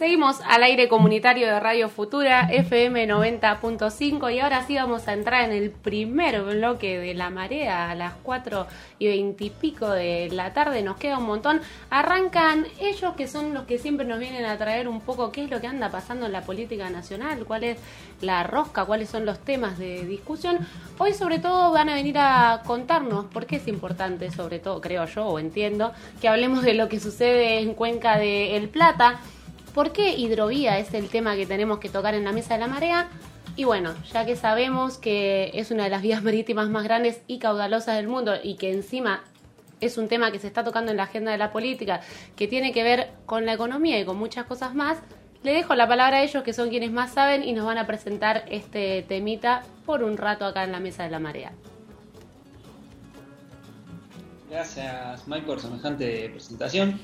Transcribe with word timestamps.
Seguimos 0.00 0.40
al 0.48 0.62
aire 0.62 0.88
comunitario 0.88 1.46
de 1.46 1.60
Radio 1.60 1.90
Futura, 1.90 2.48
FM 2.50 3.06
90.5 3.06 4.34
y 4.34 4.40
ahora 4.40 4.64
sí 4.66 4.74
vamos 4.74 5.06
a 5.06 5.12
entrar 5.12 5.44
en 5.44 5.52
el 5.54 5.70
primer 5.70 6.40
bloque 6.40 6.98
de 6.98 7.12
la 7.12 7.28
marea 7.28 7.90
a 7.90 7.94
las 7.94 8.14
4 8.22 8.66
y 8.98 9.08
20 9.08 9.44
y 9.44 9.50
pico 9.50 9.90
de 9.90 10.30
la 10.32 10.54
tarde, 10.54 10.82
nos 10.82 10.96
queda 10.96 11.18
un 11.18 11.26
montón. 11.26 11.60
Arrancan 11.90 12.66
ellos 12.80 13.12
que 13.14 13.28
son 13.28 13.52
los 13.52 13.64
que 13.64 13.76
siempre 13.76 14.06
nos 14.06 14.18
vienen 14.18 14.46
a 14.46 14.56
traer 14.56 14.88
un 14.88 15.02
poco 15.02 15.30
qué 15.32 15.44
es 15.44 15.50
lo 15.50 15.60
que 15.60 15.66
anda 15.66 15.90
pasando 15.90 16.24
en 16.24 16.32
la 16.32 16.40
política 16.40 16.88
nacional, 16.88 17.44
cuál 17.44 17.64
es 17.64 17.78
la 18.22 18.42
rosca, 18.42 18.86
cuáles 18.86 19.10
son 19.10 19.26
los 19.26 19.38
temas 19.40 19.76
de 19.76 20.06
discusión. 20.06 20.66
Hoy 20.96 21.12
sobre 21.12 21.40
todo 21.40 21.72
van 21.72 21.90
a 21.90 21.94
venir 21.94 22.16
a 22.16 22.62
contarnos 22.64 23.26
por 23.26 23.44
qué 23.44 23.56
es 23.56 23.68
importante, 23.68 24.30
sobre 24.30 24.60
todo 24.60 24.80
creo 24.80 25.04
yo 25.04 25.26
o 25.26 25.38
entiendo, 25.38 25.92
que 26.22 26.28
hablemos 26.28 26.62
de 26.62 26.72
lo 26.72 26.88
que 26.88 27.00
sucede 27.00 27.58
en 27.58 27.74
Cuenca 27.74 28.16
de 28.16 28.56
El 28.56 28.70
Plata 28.70 29.20
¿Por 29.74 29.92
qué 29.92 30.16
hidrovía 30.16 30.78
es 30.78 30.92
el 30.94 31.08
tema 31.08 31.36
que 31.36 31.46
tenemos 31.46 31.78
que 31.78 31.88
tocar 31.88 32.14
en 32.14 32.24
la 32.24 32.32
mesa 32.32 32.54
de 32.54 32.60
la 32.60 32.66
marea? 32.66 33.08
Y 33.54 33.64
bueno, 33.64 33.94
ya 34.12 34.26
que 34.26 34.34
sabemos 34.34 34.98
que 34.98 35.52
es 35.54 35.70
una 35.70 35.84
de 35.84 35.90
las 35.90 36.02
vías 36.08 36.22
marítimas 36.22 36.68
más 36.68 36.82
grandes 36.84 37.22
y 37.26 37.38
caudalosas 37.38 37.96
del 37.96 38.08
mundo 38.08 38.34
y 38.42 38.56
que 38.56 38.72
encima 38.72 39.22
es 39.80 39.96
un 39.96 40.08
tema 40.08 40.30
que 40.30 40.38
se 40.38 40.46
está 40.46 40.64
tocando 40.64 40.90
en 40.90 40.96
la 40.96 41.04
agenda 41.04 41.30
de 41.30 41.38
la 41.38 41.52
política, 41.52 42.00
que 42.36 42.48
tiene 42.48 42.72
que 42.72 42.82
ver 42.82 43.10
con 43.26 43.46
la 43.46 43.54
economía 43.54 43.98
y 43.98 44.04
con 44.04 44.16
muchas 44.18 44.44
cosas 44.44 44.74
más, 44.74 44.98
le 45.42 45.52
dejo 45.52 45.74
la 45.74 45.88
palabra 45.88 46.18
a 46.18 46.22
ellos 46.22 46.42
que 46.42 46.52
son 46.52 46.68
quienes 46.68 46.92
más 46.92 47.14
saben 47.14 47.42
y 47.44 47.54
nos 47.54 47.64
van 47.64 47.78
a 47.78 47.86
presentar 47.86 48.44
este 48.50 49.02
temita 49.08 49.62
por 49.86 50.02
un 50.02 50.18
rato 50.18 50.44
acá 50.44 50.64
en 50.64 50.72
la 50.72 50.80
mesa 50.80 51.04
de 51.04 51.10
la 51.10 51.18
marea. 51.18 51.52
Gracias 54.50 55.26
Mike 55.28 55.46
por 55.46 55.60
semejante 55.60 56.28
presentación. 56.28 57.00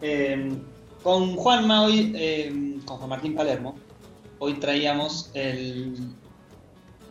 Eh, 0.00 0.56
con 1.06 1.36
Juanma 1.36 1.84
hoy, 1.84 2.12
eh, 2.16 2.80
con 2.84 2.96
Juan 2.96 3.10
Martín 3.10 3.36
Palermo, 3.36 3.76
hoy 4.40 4.54
traíamos 4.54 5.30
el, 5.34 5.94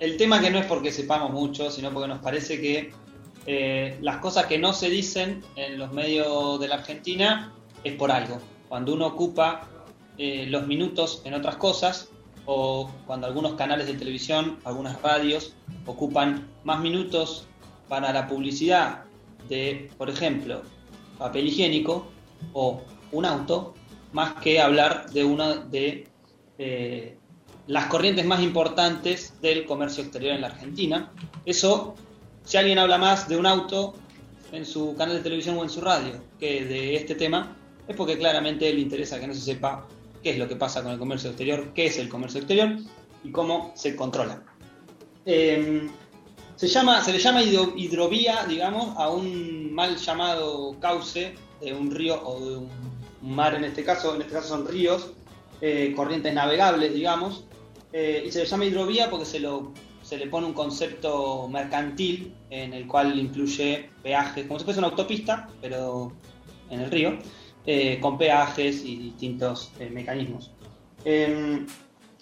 el, 0.01 0.17
tema 0.17 0.41
que 0.41 0.51
no 0.51 0.59
es 0.59 0.65
porque 0.65 0.91
sepamos 0.91 1.31
mucho, 1.31 1.71
sino 1.71 1.93
porque 1.93 2.09
nos 2.09 2.19
parece 2.19 2.59
que 2.59 2.91
eh, 3.45 3.97
las 4.01 4.17
cosas 4.17 4.47
que 4.47 4.57
no 4.57 4.73
se 4.73 4.89
dicen 4.89 5.41
en 5.55 5.79
los 5.79 5.93
medios 5.93 6.59
de 6.59 6.67
la 6.67 6.75
Argentina 6.75 7.53
es 7.85 7.95
por 7.95 8.11
algo. 8.11 8.41
Cuando 8.67 8.93
uno 8.93 9.07
ocupa 9.07 9.65
eh, 10.17 10.45
los 10.49 10.67
minutos 10.67 11.21
en 11.23 11.33
otras 11.33 11.55
cosas, 11.55 12.09
o 12.45 12.91
cuando 13.07 13.27
algunos 13.27 13.53
canales 13.53 13.87
de 13.87 13.93
televisión, 13.93 14.59
algunas 14.65 15.01
radios, 15.01 15.53
ocupan 15.85 16.49
más 16.65 16.81
minutos 16.81 17.47
para 17.87 18.11
la 18.11 18.27
publicidad 18.27 19.05
de, 19.47 19.89
por 19.97 20.09
ejemplo, 20.09 20.63
papel 21.17 21.47
higiénico 21.47 22.07
o 22.51 22.81
un 23.13 23.25
auto, 23.25 23.74
más 24.15 24.35
que 24.35 24.61
hablar 24.61 25.11
de 25.11 25.25
una 25.25 25.55
de 25.57 26.07
eh, 26.57 27.17
las 27.67 27.87
corrientes 27.87 28.25
más 28.25 28.41
importantes 28.41 29.33
del 29.41 29.65
comercio 29.65 30.03
exterior 30.03 30.35
en 30.35 30.41
la 30.41 30.47
Argentina. 30.47 31.11
Eso, 31.45 31.95
si 32.45 32.55
alguien 32.55 32.79
habla 32.79 32.97
más 32.97 33.27
de 33.27 33.35
un 33.35 33.45
auto 33.45 33.93
en 34.53 34.65
su 34.65 34.95
canal 34.95 35.17
de 35.17 35.21
televisión 35.21 35.57
o 35.57 35.63
en 35.63 35.69
su 35.69 35.81
radio 35.81 36.13
que 36.39 36.63
de 36.63 36.95
este 36.95 37.15
tema, 37.15 37.57
es 37.89 37.95
porque 37.97 38.17
claramente 38.17 38.73
le 38.73 38.79
interesa 38.79 39.19
que 39.19 39.27
no 39.27 39.33
se 39.33 39.41
sepa 39.41 39.85
qué 40.23 40.29
es 40.29 40.37
lo 40.37 40.47
que 40.47 40.55
pasa 40.55 40.81
con 40.81 40.93
el 40.93 40.97
comercio 40.97 41.31
exterior, 41.31 41.73
qué 41.73 41.87
es 41.87 41.99
el 41.99 42.07
comercio 42.07 42.39
exterior 42.39 42.77
y 43.21 43.31
cómo 43.31 43.73
se 43.75 43.97
controla. 43.97 44.41
Em, 45.25 45.89
se, 46.55 46.67
llama, 46.67 47.03
se 47.03 47.11
le 47.11 47.19
llama 47.19 47.43
hidrovía, 47.43 48.45
digamos, 48.47 48.95
a 48.97 49.09
un 49.09 49.73
mal 49.73 49.97
llamado 49.97 50.79
cauce 50.79 51.35
de 51.59 51.73
un 51.73 51.91
río 51.91 52.21
o 52.25 52.49
de 52.49 52.57
un 52.59 52.94
mar 53.25 53.55
en 53.55 53.63
este 53.63 53.83
caso, 53.83 54.15
en 54.15 54.21
este 54.21 54.33
caso 54.33 54.49
son 54.49 54.67
ríos, 54.67 55.11
eh, 55.61 55.93
corrientes 55.95 56.33
navegables, 56.33 56.93
digamos, 56.93 57.45
eh, 57.93 58.23
y 58.25 58.31
se 58.31 58.39
le 58.39 58.45
llama 58.45 58.65
hidrovía 58.65 59.09
porque 59.09 59.25
se, 59.25 59.39
lo, 59.39 59.71
se 60.01 60.17
le 60.17 60.27
pone 60.27 60.47
un 60.47 60.53
concepto 60.53 61.47
mercantil 61.47 62.35
en 62.49 62.73
el 62.73 62.87
cual 62.87 63.17
incluye 63.17 63.89
peajes, 64.03 64.45
como 64.45 64.59
si 64.59 64.65
fuese 64.65 64.79
una 64.79 64.89
autopista, 64.89 65.49
pero 65.61 66.11
en 66.69 66.81
el 66.81 66.91
río, 66.91 67.17
eh, 67.65 67.99
con 68.01 68.17
peajes 68.17 68.83
y 68.83 68.97
distintos 68.97 69.71
mecanismos. 69.91 70.51
Em, 71.03 71.65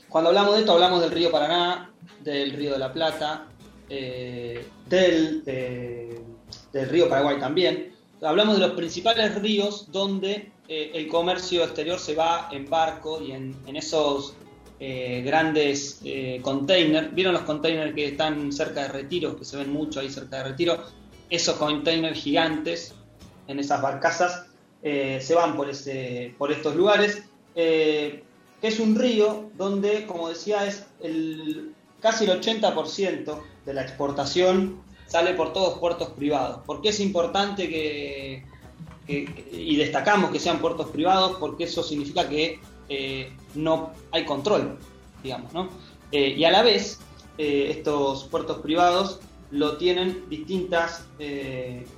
cuando 0.10 0.30
hablamos 0.30 0.54
de 0.54 0.60
esto, 0.62 0.74
hablamos 0.74 1.02
del 1.02 1.12
río 1.12 1.32
Paraná, 1.32 1.92
del 2.22 2.52
río 2.52 2.74
de 2.74 2.80
la 2.80 2.94
Plata, 2.94 3.48
del, 3.90 5.44
del 5.44 6.90
río 6.90 7.10
Paraguay 7.10 7.40
también. 7.40 7.93
Hablamos 8.26 8.56
de 8.56 8.62
los 8.62 8.72
principales 8.72 9.36
ríos 9.36 9.92
donde 9.92 10.52
eh, 10.70 10.92
el 10.94 11.10
comercio 11.10 11.64
exterior 11.64 12.00
se 12.00 12.16
va 12.16 12.48
en 12.52 12.70
barco 12.70 13.22
y 13.22 13.34
en, 13.34 13.56
esos 13.76 14.36
eh, 14.80 15.22
grandes 15.26 16.00
eh, 16.06 16.40
containers. 16.42 17.14
¿Vieron 17.14 17.34
los 17.34 17.44
containers 17.44 17.94
que 17.94 18.08
están 18.08 18.54
cerca 18.54 18.84
de 18.84 18.88
Retiro, 18.90 19.36
que 19.36 19.44
se 19.44 19.58
ven 19.58 19.74
mucho 19.74 20.00
ahí 20.00 20.10
cerca 20.10 20.38
de 20.38 20.44
Retiro? 20.52 20.86
Esos 21.30 21.58
containers 21.58 22.18
gigantes 22.18 22.96
en 23.48 23.60
esas 23.60 23.82
barcazas 23.82 24.48
se 24.82 25.34
van 25.34 25.56
por, 25.56 25.70
ese, 25.70 26.36
por 26.38 26.52
estos 26.52 26.76
lugares. 26.76 27.24
es 27.56 28.80
un 28.80 28.96
río 28.96 29.50
donde, 29.58 30.06
como 30.06 30.28
decía, 30.30 30.66
es 30.66 30.86
el, 31.02 31.74
casi 32.02 32.26
el 32.26 32.42
80% 32.42 33.42
de 33.66 33.74
la 33.74 33.82
exportación 33.82 34.83
sale 35.08 35.34
por 35.34 35.54
todos 35.54 35.80
puertos 35.80 36.10
privados. 36.10 36.62
¿Por 36.66 36.82
qué 36.82 36.90
es 36.90 37.00
importante 37.00 37.70
que, 37.70 38.44
y 39.08 39.76
destacamos 39.76 40.32
que 40.32 40.40
sean 40.40 40.60
puertos 40.60 40.90
privados 40.90 41.38
porque 41.40 41.66
eso 41.66 41.84
significa 41.84 42.28
que 42.28 42.60
eh, 42.90 43.32
no 43.56 43.92
hay 44.12 44.26
control, 44.26 44.78
digamos, 45.22 45.54
¿no? 45.54 45.70
Eh, 46.12 46.36
y 46.38 46.44
a 46.44 46.52
la 46.52 46.62
vez, 46.62 47.00
eh, 47.38 47.68
estos 47.70 48.26
puertos 48.26 48.60
privados 48.60 49.20
lo 49.52 49.78
tienen 49.78 50.26
distintas 50.30 51.06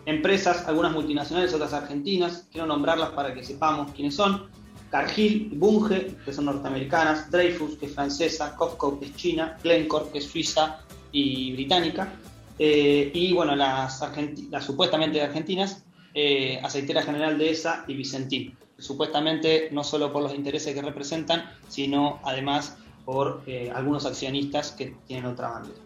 empresas, 0.06 0.68
algunas 0.68 0.92
multinacionales, 0.92 1.54
otras 1.54 1.72
argentinas, 1.72 2.48
quiero 2.52 2.68
nombrarlas 2.68 3.12
para 3.12 3.34
que 3.34 3.46
sepamos 3.46 3.92
quiénes 3.92 4.16
son. 4.16 4.50
Cargill 4.92 5.52
Bunge, 5.54 6.16
que 6.26 6.34
son 6.34 6.46
norteamericanas, 6.46 7.32
Dreyfus, 7.32 7.78
que 7.78 7.86
es 7.86 7.94
francesa, 7.94 8.56
Cofco, 8.58 9.00
que 9.00 9.06
es 9.06 9.16
china, 9.16 9.58
Glencore, 9.64 10.10
que 10.12 10.18
es 10.20 10.26
suiza 10.26 10.82
y 11.14 11.54
británica, 11.54 12.14
y 12.58 13.34
bueno, 13.34 13.56
las, 13.56 14.02
las 14.50 14.64
supuestamente 14.64 15.22
argentinas, 15.22 15.86
eh, 16.14 16.62
aceitera 16.64 17.02
general 17.02 17.38
de 17.38 17.50
ESA 17.50 17.84
y 17.88 17.94
Vicentín, 17.94 18.58
supuestamente 18.78 19.68
no 19.74 19.84
solo 19.84 20.14
por 20.14 20.24
los 20.24 20.34
intereses 20.34 20.74
que 20.74 20.82
representan, 20.82 21.52
sino 21.68 22.22
además 22.24 22.78
por 23.04 23.44
eh, 23.48 23.70
algunos 23.76 24.06
accionistas 24.06 24.72
que 24.72 24.96
tienen 25.08 25.26
otra 25.26 25.50
bandera. 25.50 25.80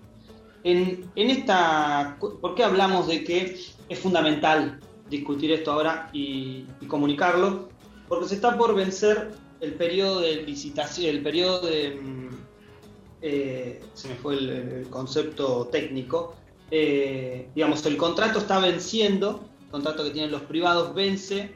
En, 0.63 1.09
esta, 1.15 2.17
¿Por 2.19 2.53
qué 2.53 2.63
hablamos 2.63 3.07
de 3.07 3.23
que 3.23 3.57
es 3.87 3.99
fundamental 3.99 4.79
discutir 5.09 5.51
esto 5.51 5.71
ahora 5.71 6.09
y, 6.13 6.65
comunicarlo? 6.87 7.69
Porque 8.07 8.27
se 8.27 8.35
está 8.35 8.55
por 8.55 8.75
vencer 8.75 9.31
el 9.61 9.73
periodo 9.73 10.21
de 10.21 10.43
licitación, 10.43 11.09
el 11.15 11.23
periodo 11.23 11.61
de... 11.61 11.99
Mm, 12.01 12.29
eh, 13.21 13.81
se 13.93 14.09
me 14.09 14.15
fue 14.15 14.35
el, 14.35 14.87
concepto 14.89 15.67
técnico. 15.71 16.35
Digamos, 16.69 17.85
el 17.85 17.97
contrato 17.97 18.39
está 18.39 18.59
venciendo 18.59 19.49
contrato 19.69 20.03
que 20.03 20.11
tienen 20.11 20.31
los 20.31 20.41
privados 20.43 20.93
vence 20.93 21.51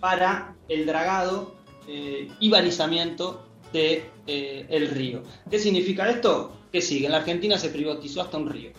para 0.00 0.54
el 0.68 0.86
dragado 0.86 1.54
eh, 1.88 2.28
y 2.40 2.50
balizamiento 2.50 3.46
del 3.72 4.02
de, 4.26 4.66
eh, 4.68 4.90
río. 4.90 5.22
¿Qué 5.50 5.58
significa 5.58 6.08
esto? 6.08 6.52
Que 6.72 6.80
sigue, 6.80 7.06
en 7.06 7.12
la 7.12 7.18
Argentina 7.18 7.58
se 7.58 7.70
privatizó 7.70 8.22
hasta 8.22 8.36
un 8.36 8.48
río. 8.50 8.70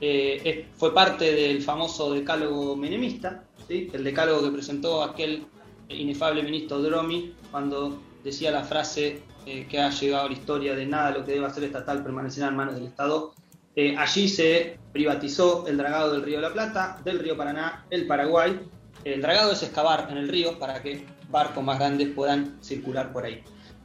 Eh, 0.00 0.68
fue 0.76 0.94
parte 0.94 1.32
del 1.32 1.62
famoso 1.62 2.12
decálogo 2.12 2.76
menemista, 2.76 3.44
el 3.68 4.04
decálogo 4.04 4.42
que 4.44 4.50
presentó 4.50 5.02
aquel 5.02 5.46
inefable 5.88 6.42
ministro 6.42 6.80
Dromi 6.80 7.34
cuando 7.50 8.00
decía 8.22 8.50
la 8.50 8.62
frase 8.62 9.22
que 9.44 9.78
ha 9.78 9.90
llegado 9.90 10.26
a 10.26 10.28
la 10.28 10.34
historia 10.34 10.74
de 10.74 10.86
nada 10.86 11.10
lo 11.10 11.24
que 11.24 11.32
debe 11.32 11.50
ser 11.50 11.64
estatal 11.64 12.02
permanecerá 12.02 12.48
en 12.48 12.56
manos 12.56 12.74
del 12.74 12.84
Estado 12.84 13.34
eh, 13.80 13.94
allí 13.96 14.28
se 14.28 14.76
privatizó 14.92 15.64
el 15.68 15.76
dragado 15.76 16.12
del 16.12 16.24
río 16.24 16.40
la 16.40 16.52
Plata, 16.52 17.00
del 17.04 17.20
río 17.20 17.36
Paraná, 17.36 17.86
el 17.90 18.08
Paraguay. 18.08 18.58
El 19.04 19.22
dragado 19.22 19.52
es 19.52 19.62
excavar 19.62 20.08
en 20.10 20.16
el 20.16 20.26
río 20.26 20.58
para 20.58 20.82
que 20.82 21.04
barcos 21.30 21.62
más 21.62 21.78
grandes 21.78 22.08
puedan 22.08 22.60
circular 22.60 23.12
por 23.12 23.24
ahí, 23.24 23.40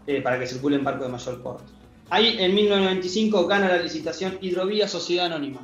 eh, 0.08 0.20
para 0.24 0.40
que 0.40 0.48
circulen 0.48 0.84
barcos 0.84 1.06
de 1.06 1.12
mayor 1.12 1.44
porte. 1.44 1.72
Ahí 2.10 2.38
en 2.40 2.56
1995 2.56 3.46
gana 3.46 3.68
la 3.68 3.78
licitación 3.78 4.40
Hidrovía 4.42 4.88
Sociedad 4.88 5.28
Anónima. 5.28 5.60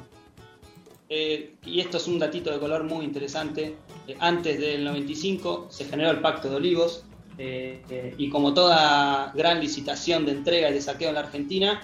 Eh, 1.10 1.56
y 1.66 1.80
esto 1.80 1.98
es 1.98 2.08
un 2.08 2.20
datito 2.20 2.52
de 2.52 2.60
color 2.60 2.84
muy 2.84 3.06
interesante. 3.06 3.78
antes 4.20 4.60
del 4.60 4.86
95 4.86 5.70
se 5.72 5.86
generó 5.86 6.12
el 6.12 6.20
Pacto 6.20 6.52
de 6.52 6.56
Olivos 6.56 7.04
y 7.40 8.30
como 8.30 8.54
toda 8.54 9.32
gran 9.34 9.60
licitación 9.60 10.26
de 10.28 10.34
entrega 10.34 10.70
y 10.70 10.74
de 10.74 10.82
saqueo 10.82 11.10
en 11.10 11.16
la 11.16 11.22
Argentina, 11.22 11.82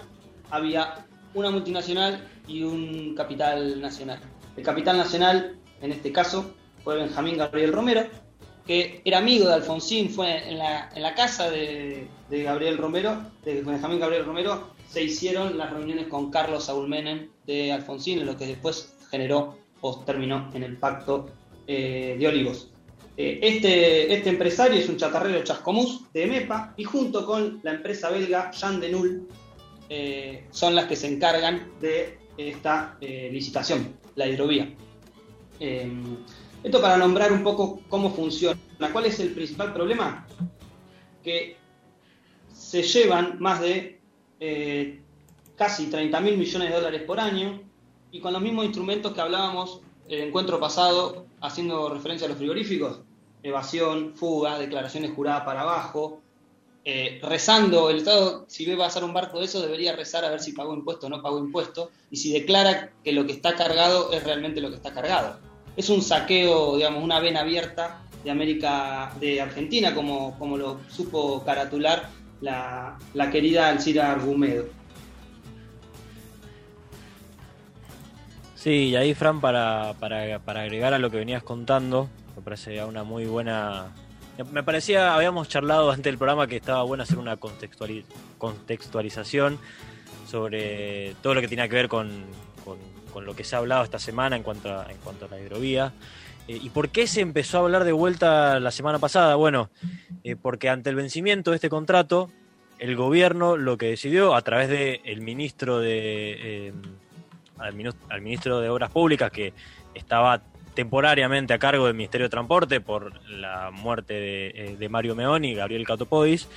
había 0.51 1.05
una 1.35 1.51
multinacional 1.51 2.27
y 2.47 2.63
un 2.63 3.13
capital 3.13 3.79
nacional. 3.79 4.19
El 4.57 4.63
capital 4.63 4.97
nacional, 4.97 5.57
en 5.81 5.91
este 5.91 6.11
caso, 6.11 6.55
fue 6.83 6.95
Benjamín 6.95 7.37
Gabriel 7.37 7.73
Romero, 7.73 8.07
que 8.65 9.01
era 9.05 9.19
amigo 9.19 9.47
de 9.47 9.53
Alfonsín, 9.53 10.09
fue 10.09 10.49
en 10.49 10.57
la, 10.57 10.89
en 10.95 11.03
la 11.03 11.13
casa 11.13 11.51
de, 11.51 12.07
Gabriel 12.29 12.77
Romero, 12.77 13.21
de 13.43 13.61
Benjamín 13.61 13.99
Gabriel 13.99 14.25
Romero, 14.25 14.71
se 14.89 15.03
hicieron 15.03 15.57
las 15.57 15.71
reuniones 15.71 16.07
con 16.07 16.31
Carlos 16.31 16.65
Saúl 16.65 16.87
Menem 16.87 17.29
de 17.45 17.71
Alfonsín, 17.71 18.19
en 18.19 18.25
lo 18.25 18.37
que 18.37 18.47
después 18.47 18.95
generó 19.11 19.57
o 19.81 19.99
terminó 19.99 20.49
en 20.53 20.63
el 20.63 20.77
pacto 20.77 21.29
eh, 21.67 22.15
de 22.17 22.27
Olivos. 22.27 22.69
Eh, 23.17 23.39
este, 23.41 24.13
este, 24.13 24.29
empresario 24.29 24.79
es 24.79 24.89
un 24.89 24.97
chatarrero 24.97 25.41
chascomús 25.43 26.11
de 26.11 26.27
MEPA 26.27 26.73
y 26.75 26.83
junto 26.83 27.25
con 27.25 27.59
la 27.63 27.71
empresa 27.71 28.09
belga 28.09 28.51
Jean 28.51 28.79
de 28.79 28.91
Null 28.91 29.27
eh, 29.89 30.47
son 30.51 30.75
las 30.75 30.85
que 30.85 30.95
se 30.95 31.07
encargan 31.07 31.71
de 31.79 32.17
esta 32.37 32.97
licitación, 33.01 33.95
la 34.15 34.27
hidrovía. 34.27 34.73
esto 35.59 36.81
para 36.81 36.97
nombrar 36.97 37.31
un 37.31 37.43
poco 37.43 37.81
cómo 37.87 38.13
funciona. 38.13 38.59
¿Cuál 38.91 39.05
es 39.05 39.19
el 39.19 39.31
principal 39.31 39.73
problema? 39.73 40.27
Que 41.23 41.55
se 42.53 42.83
llevan 42.83 43.37
más 43.39 43.61
de 43.61 44.01
casi 45.55 45.87
30 45.87 46.19
mil 46.19 46.37
millones 46.37 46.69
de 46.69 46.75
dólares 46.75 47.03
por 47.03 47.19
año 47.19 47.61
y 48.11 48.19
con 48.19 48.33
los 48.33 48.41
mismos 48.41 48.65
instrumentos 48.65 49.13
que 49.13 49.21
hablábamos 49.21 49.81
el 50.07 50.21
encuentro 50.21 50.59
pasado, 50.59 51.25
haciendo 51.41 51.89
referencia 51.89 52.25
a 52.25 52.29
los 52.29 52.37
frigoríficos, 52.37 53.01
evasión, 53.43 54.13
fuga, 54.15 54.59
declaraciones 54.59 55.11
juradas 55.11 55.43
para 55.43 55.61
abajo, 55.61 56.21
eh, 56.85 57.19
rezando, 57.23 57.89
el 57.89 57.97
Estado, 57.97 58.45
si 58.47 58.63
ve 58.63 58.77
pasar 58.77 59.03
un 59.03 59.11
barco 59.11 59.39
de 59.39 59.45
eso, 59.45 59.59
debería 59.59 59.95
rezar 59.95 60.23
a 60.23 60.29
ver 60.29 60.39
si 60.39 60.51
pagó 60.51 60.75
impuesto 60.75 61.07
o 61.07 61.09
no 61.09 61.21
pagó 61.21 61.39
impuesto, 61.39 61.89
y 62.11 62.17
si 62.17 62.31
declara 62.31 62.91
que 63.03 63.11
lo 63.11 63.25
que 63.25 63.33
está 63.33 63.55
cargado 63.55 64.13
es 64.13 64.23
realmente 64.23 64.61
lo 64.61 64.69
que 64.69 64.75
está 64.75 64.93
cargado. 64.93 65.39
Es 65.75 65.89
un 65.89 66.03
saqueo, 66.03 66.77
digamos, 66.77 67.03
una 67.03 67.19
vena 67.19 67.41
abierta 67.41 68.01
de 68.23 68.29
América, 68.29 69.11
de 69.19 69.41
Argentina, 69.41 69.95
como, 69.95 70.37
como 70.37 70.57
lo 70.57 70.79
supo 70.89 71.43
caratular 71.43 72.09
la, 72.41 72.99
la 73.15 73.31
querida 73.31 73.69
Alcira 73.69 74.11
Argumedo. 74.11 74.65
Sí, 78.55 78.89
y 78.89 78.95
ahí, 78.95 79.13
Fran, 79.15 79.41
para, 79.41 79.95
para, 79.99 80.39
para 80.39 80.61
agregar 80.61 80.93
a 80.93 80.99
lo 80.99 81.09
que 81.09 81.17
venías 81.17 81.43
contando, 81.43 82.09
me 82.35 82.41
parece 82.43 82.83
una 82.83 83.03
muy 83.03 83.25
buena 83.25 83.93
me 84.51 84.63
parecía, 84.63 85.15
habíamos 85.15 85.49
charlado 85.49 85.89
antes 85.89 86.05
del 86.05 86.17
programa 86.17 86.47
que 86.47 86.55
estaba 86.57 86.83
bueno 86.83 87.03
hacer 87.03 87.17
una 87.17 87.37
contextualización 87.37 89.59
sobre 90.27 91.15
todo 91.21 91.35
lo 91.35 91.41
que 91.41 91.47
tenía 91.47 91.69
que 91.69 91.75
ver 91.75 91.87
con, 91.87 92.25
con, 93.13 93.25
lo 93.25 93.35
que 93.35 93.45
se 93.45 93.55
ha 93.55 93.59
hablado 93.59 93.85
esta 93.85 93.99
semana 93.99 94.35
en 94.35 94.43
cuanto 94.43 94.69
a, 94.69 94.91
en 94.91 94.97
cuanto 94.97 95.23
a 95.25 95.29
la 95.29 95.39
hidrovía. 95.39 95.93
Eh, 96.49 96.59
¿Y 96.61 96.69
por 96.69 96.89
qué 96.89 97.07
se 97.07 97.21
empezó 97.21 97.59
a 97.59 97.61
hablar 97.61 97.85
de 97.85 97.93
vuelta 97.93 98.59
la 98.59 98.71
semana 98.71 98.99
pasada? 98.99 99.35
Bueno, 99.35 99.69
eh, 100.25 100.35
porque 100.35 100.67
ante 100.67 100.89
el 100.89 100.97
vencimiento 100.97 101.51
de 101.51 101.55
este 101.55 101.69
contrato, 101.69 102.29
el 102.77 102.97
gobierno 102.97 103.55
lo 103.55 103.77
que 103.77 103.85
decidió, 103.87 104.35
a 104.35 104.41
través 104.41 104.67
del 104.69 105.21
ministro 105.21 105.79
de... 105.79 106.67
Eh, 106.67 106.73
al, 107.57 107.73
ministro 108.21 108.59
de 108.59 108.69
Obras 108.69 108.91
Públicas 108.91 109.31
que 109.31 109.53
estaba 109.93 110.41
temporariamente 110.75 111.53
a 111.53 111.57
cargo 111.57 111.87
del 111.87 111.95
Ministerio 111.95 112.25
de 112.25 112.29
Transporte 112.29 112.81
por 112.81 113.19
la 113.29 113.71
muerte 113.71 114.13
de, 114.13 114.77
eh, 114.79 114.89
Mario 114.89 115.15
Meoni 115.15 115.51
y 115.51 115.55
Gabriel 115.55 115.85
Catopodis, 115.85 116.47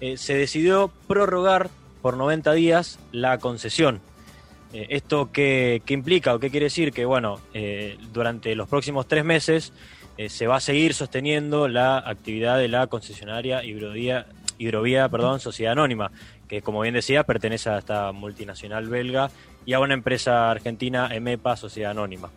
eh, 0.00 0.16
se 0.16 0.34
decidió 0.34 0.92
prorrogar 1.06 1.70
por 2.02 2.16
90 2.16 2.52
días 2.52 2.98
la 3.12 3.38
concesión. 3.38 4.00
Eh, 4.72 4.86
¿Esto 4.90 5.30
qué, 5.32 5.80
implica 5.88 6.34
o 6.34 6.40
qué 6.40 6.50
quiere 6.50 6.64
decir? 6.64 6.92
Que 6.92 7.04
bueno, 7.06 7.40
durante 8.12 8.54
los 8.54 8.68
próximos 8.68 9.08
tres 9.08 9.24
meses 9.24 9.72
se 10.26 10.46
va 10.48 10.56
a 10.56 10.60
seguir 10.60 10.94
sosteniendo 10.94 11.68
la 11.68 11.98
actividad 11.98 12.58
de 12.58 12.68
la 12.68 12.88
concesionaria 12.88 13.64
Hidrovía, 13.64 14.26
Hidrovía 14.58 15.08
perdón, 15.08 15.38
Sociedad 15.38 15.72
Anónima, 15.72 16.10
que 16.48 16.60
como 16.60 16.80
bien 16.80 16.94
decía 16.94 17.22
pertenece 17.22 17.70
a 17.70 17.78
esta 17.78 18.10
multinacional 18.10 18.88
belga 18.88 19.30
y 19.64 19.74
a 19.74 19.80
una 19.80 19.94
empresa 19.94 20.50
argentina, 20.50 21.08
EMEPA, 21.14 21.56
Sociedad 21.56 21.92
Anónima. 21.92 22.30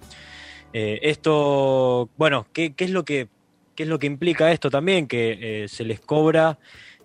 Eh, 0.74 1.00
esto, 1.04 2.10
bueno, 2.18 2.48
¿qué, 2.54 2.74
es 2.78 2.90
lo 2.90 3.04
que, 3.04 3.28
es 3.78 3.88
lo 3.88 4.00
que 4.00 4.08
implica 4.08 4.52
esto 4.52 4.70
también? 4.70 5.08
Que 5.08 5.64
eh, 5.64 5.68
se 5.68 5.84
les 5.84 6.00
cobra, 6.00 6.60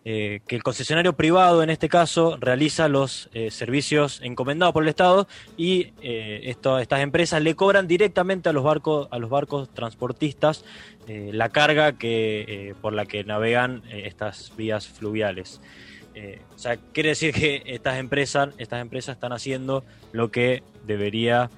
eh, 0.04 0.40
que 0.46 0.54
el 0.54 0.62
concesionario 0.62 1.14
privado 1.14 1.62
en 1.62 1.70
este 1.70 1.88
caso 1.88 2.36
realiza 2.40 2.88
los 2.88 3.28
servicios 3.50 4.20
encomendados 4.22 4.72
por 4.72 4.84
el 4.84 4.88
Estado 4.88 5.26
y 5.56 5.92
estas 6.00 7.00
empresas 7.00 7.42
le 7.42 7.56
cobran 7.56 7.88
directamente 7.88 8.48
a 8.48 8.52
los 8.52 8.62
barcos, 8.62 9.08
a 9.10 9.18
los 9.18 9.30
barcos 9.30 9.68
transportistas 9.74 10.64
la 11.08 11.48
carga 11.48 11.98
que, 11.98 12.74
por 12.80 12.92
la 12.92 13.06
que 13.06 13.24
navegan 13.24 13.82
estas 13.90 14.52
vías 14.56 14.86
fluviales. 14.86 15.60
O 16.54 16.58
sea, 16.58 16.76
quiere 16.76 17.10
decir 17.10 17.34
que 17.34 17.62
estas 17.66 17.98
empresas, 17.98 18.50
estas 18.58 18.80
empresas 18.80 19.16
están 19.16 19.32
haciendo 19.32 19.84
lo 20.12 20.30
que 20.30 20.62
debería 20.86 21.50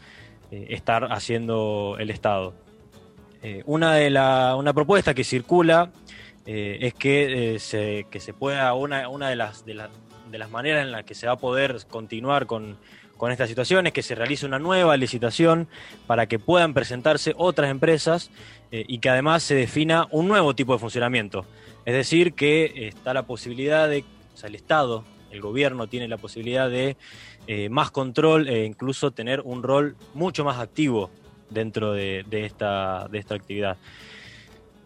eh, 0.50 0.66
estar 0.70 1.12
haciendo 1.12 1.96
el 1.98 2.10
Estado. 2.10 2.54
Eh, 3.42 3.62
una, 3.66 3.94
de 3.94 4.10
la, 4.10 4.56
una 4.56 4.72
propuesta 4.72 5.14
que 5.14 5.24
circula 5.24 5.90
es 6.50 6.94
que, 6.94 7.58
se, 7.60 8.06
que 8.10 8.20
se 8.20 8.32
pueda, 8.32 8.72
una, 8.72 9.10
una 9.10 9.28
de, 9.28 9.36
las, 9.36 9.66
de, 9.66 9.86
de, 10.30 10.38
las 10.38 10.50
maneras 10.50 10.82
en 10.82 10.92
las 10.92 11.04
que 11.04 11.14
se 11.14 11.26
va 11.26 11.34
a 11.34 11.36
poder 11.36 11.76
continuar 11.90 12.46
con, 12.46 12.78
con 13.18 13.30
esta 13.30 13.46
situación 13.46 13.86
es 13.86 13.92
que 13.92 14.02
se 14.02 14.14
realice 14.14 14.46
una 14.46 14.58
nueva 14.58 14.96
licitación 14.96 15.68
para 16.06 16.24
que 16.24 16.38
puedan 16.38 16.72
presentarse 16.72 17.34
otras 17.36 17.70
empresas 17.70 18.30
y 18.70 18.98
que 18.98 19.10
además 19.10 19.42
se 19.42 19.56
defina 19.56 20.08
un 20.10 20.26
nuevo 20.26 20.54
tipo 20.54 20.72
de 20.72 20.78
funcionamiento. 20.78 21.44
Es 21.84 21.92
decir, 21.92 22.32
que 22.32 22.88
está 22.88 23.12
la 23.12 23.24
posibilidad 23.24 23.86
de 23.86 24.04
o 24.38 24.40
sea, 24.40 24.48
el 24.48 24.54
Estado, 24.54 25.04
el 25.32 25.40
gobierno 25.40 25.88
tiene 25.88 26.06
la 26.06 26.16
posibilidad 26.16 26.70
de 26.70 26.96
eh, 27.50 27.70
más 27.70 27.90
control 27.90 28.46
e 28.46 28.66
incluso 28.66 29.10
tener 29.10 29.40
un 29.40 29.62
rol 29.62 29.96
mucho 30.12 30.44
más 30.44 30.58
activo 30.58 31.08
dentro 31.48 31.94
de, 31.94 32.26
esta, 32.30 33.08
de 33.10 33.18
esta 33.18 33.36
actividad. 33.36 33.78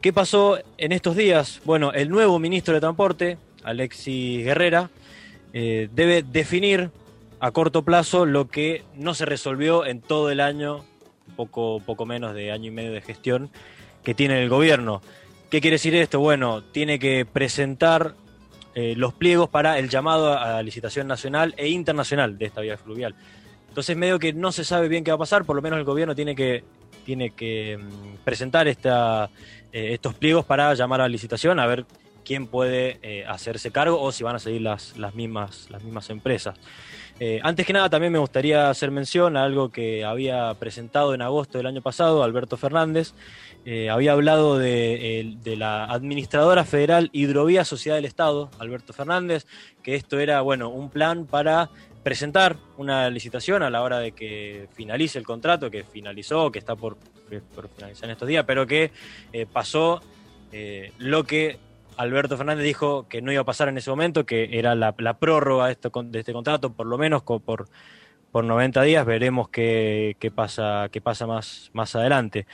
¿Qué 0.00 0.12
pasó 0.12 0.61
en 0.79 0.93
estos 0.93 1.17
días? 1.17 1.61
Bueno, 1.64 1.93
el 1.93 2.09
nuevo 2.09 2.38
ministro 2.38 2.73
de 2.73 2.81
Transporte, 2.81 3.37
Alexis 3.64 4.44
Guerrera, 4.44 4.91
eh, 5.53 5.88
debe 5.93 6.23
definir 6.23 6.91
a 7.41 7.50
corto 7.50 7.82
plazo 7.82 8.26
lo 8.26 8.47
que 8.47 8.85
no 8.94 9.14
se 9.14 9.25
resolvió 9.25 9.85
en 9.85 10.00
todo 10.00 10.31
el 10.31 10.38
año, 10.38 10.85
poco, 11.35 11.82
poco 11.85 12.06
menos 12.06 12.32
de 12.32 12.53
año 12.53 12.69
y 12.69 12.70
medio 12.70 12.93
de 12.93 13.00
gestión 13.00 13.50
que 14.05 14.14
tiene 14.14 14.41
el 14.41 14.49
gobierno. 14.49 15.03
¿Qué 15.50 15.61
quiere 15.61 15.75
decir 15.75 15.97
esto? 15.97 16.20
Bueno, 16.20 16.62
tiene 16.62 17.00
que 17.00 17.26
presentar 17.26 18.14
eh, 18.75 18.95
los 18.97 19.13
pliegos 19.13 19.49
para 19.49 19.79
el 19.79 19.89
llamado 19.89 20.38
a 20.38 20.62
licitación 20.62 21.07
nacional 21.07 21.55
e 21.57 21.69
internacional 21.69 22.38
de 22.38 22.47
esta 22.47 22.61
vía 22.61 22.79
fluvial. 22.79 23.14
Entonces, 23.69 23.97
medio 23.97 24.19
que 24.19 24.33
no 24.33 24.52
se 24.52 24.64
sabe 24.64 24.88
bien 24.88 25.05
qué 25.05 25.11
va 25.11 25.17
a 25.17 25.19
pasar, 25.19 25.45
por 25.45 25.57
lo 25.57 25.62
menos 25.62 25.79
el 25.79 25.85
gobierno 25.85 26.14
tiene 26.14 26.35
que, 26.35 26.64
tiene 27.05 27.31
que 27.31 27.79
mm, 27.79 28.17
presentar 28.25 28.69
esta, 28.69 29.31
eh, 29.73 29.95
estos 29.95 30.14
pliegos 30.14 30.45
para 30.45 30.75
llamar 30.75 31.00
a 31.00 31.09
licitación, 31.09 31.59
a 31.59 31.67
ver 31.67 31.87
quién 32.25 32.47
puede 32.47 32.99
eh, 33.02 33.25
hacerse 33.26 33.71
cargo 33.71 34.00
o 34.00 34.12
si 34.12 34.25
van 34.25 34.37
a 34.37 34.38
seguir 34.38 34.62
las, 34.62 34.97
las, 34.97 35.14
mismas, 35.14 35.69
las 35.71 35.83
mismas 35.83 36.11
empresas. 36.11 36.59
Antes 37.43 37.67
que 37.67 37.73
nada, 37.73 37.88
también 37.88 38.12
me 38.12 38.19
gustaría 38.19 38.69
hacer 38.69 38.91
mención 38.91 39.37
a 39.37 39.45
algo 39.45 39.71
que 39.71 40.05
había 40.05 40.52
presentado 40.55 41.14
en 41.14 41.23
agosto 41.23 41.59
del 41.59 41.67
año 41.67 41.83
pasado 41.83 42.23
Alberto 42.23 42.57
Fernández, 42.57 43.14
eh, 43.64 43.91
había 43.91 44.12
hablado 44.12 44.59
de, 44.59 45.37
la 45.57 45.85
administradora 45.85 46.64
federal 46.64 47.11
Hidrovía 47.12 47.64
Sociedad 47.64 47.97
del 47.97 48.07
Estado, 48.07 48.50
Alberto 48.59 48.93
Fernández, 48.93 49.47
que 49.85 49.95
esto 49.95 50.19
era 50.19 50.41
bueno 50.41 50.69
un 50.69 50.91
plan 50.91 51.26
para 51.26 51.71
presentar 52.02 52.57
una 52.76 53.09
licitación 53.09 53.62
a 53.62 53.71
la 53.71 53.83
hora 53.83 54.00
de 54.00 54.12
que 54.12 54.69
finalice 54.73 55.17
el 55.19 55.25
contrato, 55.25 55.71
que 55.71 55.85
finalizó, 55.85 56.50
que 56.50 56.59
está 56.59 56.75
por, 56.75 56.97
finalizar 57.76 58.07
en 58.07 58.11
estos 58.11 58.26
días, 58.26 58.45
pero 58.45 58.67
que 58.67 58.91
eh, 59.33 59.47
pasó 59.47 60.02
eh, 60.50 60.93
lo 60.99 61.23
que 61.23 61.59
Alberto 61.96 62.37
Fernández 62.37 62.64
dijo 62.64 63.08
que 63.08 63.22
no 63.22 63.32
iba 63.32 63.42
a 63.42 63.44
pasar 63.44 63.68
en 63.68 63.78
ese 63.78 63.90
momento, 63.90 64.26
que 64.26 64.49
era 64.52 64.75
la, 64.75 64.92
prórroga 65.18 65.68
de, 65.68 65.76
de, 66.04 66.18
este 66.18 66.32
contrato, 66.32 66.72
por 66.72 66.87
lo 66.87 66.99
menos 66.99 67.22
por, 67.22 67.40
por 67.40 68.44
90 68.44 68.82
días, 68.82 69.04
veremos 69.04 69.49
qué, 69.49 70.32
pasa, 70.34 70.88
qué 70.90 71.00
pasa 71.00 71.26
más, 71.26 71.70
más 71.75 71.94
adelante. 71.94 72.46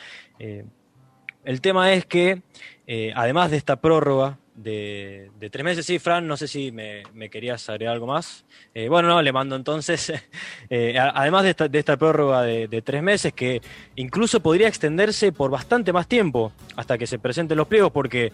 El 1.45 1.61
tema 1.61 1.93
es 1.95 2.05
que, 2.05 2.43
eh, 2.87 3.13
además 3.15 3.51
de 3.51 3.57
esta 3.57 3.77
prórroga 3.77 4.39
de, 4.63 5.31
tres 5.51 5.65
meses, 5.65 5.87
sí, 5.87 5.99
Fran, 5.99 6.27
no 6.27 6.37
sé 6.37 6.49
si 6.49 6.73
me, 6.73 7.03
querías 7.31 7.69
agregar 7.69 7.95
algo 7.95 8.07
más. 8.07 8.45
Eh, 8.75 8.89
bueno, 8.89 9.09
no, 9.09 9.23
le 9.23 9.33
mando 9.33 9.55
entonces, 9.57 10.13
eh, 10.71 10.99
además 10.99 11.45
de 11.45 11.51
esta, 11.51 11.69
de 11.69 11.83
prórroga 11.97 12.43
de, 12.43 12.83
tres 12.83 13.03
meses, 13.03 13.33
que 13.33 13.63
incluso 13.97 14.41
podría 14.41 14.69
extenderse 14.69 15.33
por 15.33 15.51
bastante 15.51 15.93
más 15.93 16.09
tiempo 16.09 16.53
hasta 16.77 16.99
que 16.99 17.07
se 17.07 17.19
presenten 17.19 17.57
los 17.57 17.69
pliegos, 17.69 17.93
porque 17.93 18.33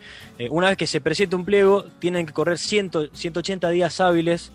una 0.51 0.69
vez 0.69 0.77
que 0.77 0.87
se 0.87 1.01
presente 1.01 1.37
un 1.37 1.45
pliego, 1.45 1.85
tienen 1.99 2.27
que 2.27 2.33
correr 2.33 2.59
180 2.59 3.71
días 3.71 4.01
hábiles 4.01 4.53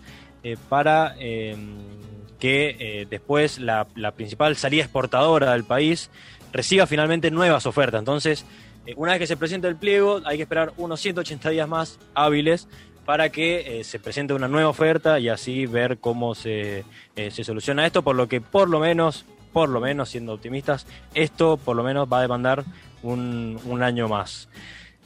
para 0.68 1.14
que 1.18 3.06
después 3.08 3.58
la 3.58 3.86
principal 4.16 4.56
salida 4.56 4.82
exportadora 4.82 5.52
del 5.52 5.64
país 5.64 6.10
reciba 6.52 6.86
finalmente 6.86 7.30
nuevas 7.30 7.66
ofertas. 7.66 8.00
Entonces, 8.00 8.44
eh, 8.86 8.94
una 8.96 9.12
vez 9.12 9.20
que 9.20 9.26
se 9.26 9.36
presente 9.36 9.68
el 9.68 9.76
pliego, 9.76 10.20
hay 10.24 10.36
que 10.36 10.44
esperar 10.44 10.72
unos 10.76 11.00
180 11.00 11.50
días 11.50 11.68
más 11.68 11.98
hábiles 12.14 12.68
para 13.04 13.30
que 13.30 13.80
eh, 13.80 13.84
se 13.84 13.98
presente 13.98 14.34
una 14.34 14.48
nueva 14.48 14.68
oferta 14.68 15.18
y 15.18 15.28
así 15.28 15.66
ver 15.66 15.98
cómo 15.98 16.34
se, 16.34 16.84
eh, 17.16 17.30
se 17.30 17.44
soluciona 17.44 17.86
esto, 17.86 18.02
por 18.02 18.16
lo 18.16 18.28
que 18.28 18.40
por 18.40 18.68
lo 18.68 18.80
menos, 18.80 19.24
por 19.52 19.68
lo 19.68 19.80
menos, 19.80 20.10
siendo 20.10 20.34
optimistas, 20.34 20.86
esto 21.14 21.56
por 21.56 21.76
lo 21.76 21.82
menos 21.82 22.08
va 22.10 22.18
a 22.18 22.22
demandar 22.22 22.64
un, 23.02 23.58
un 23.64 23.82
año 23.82 24.08
más. 24.08 24.48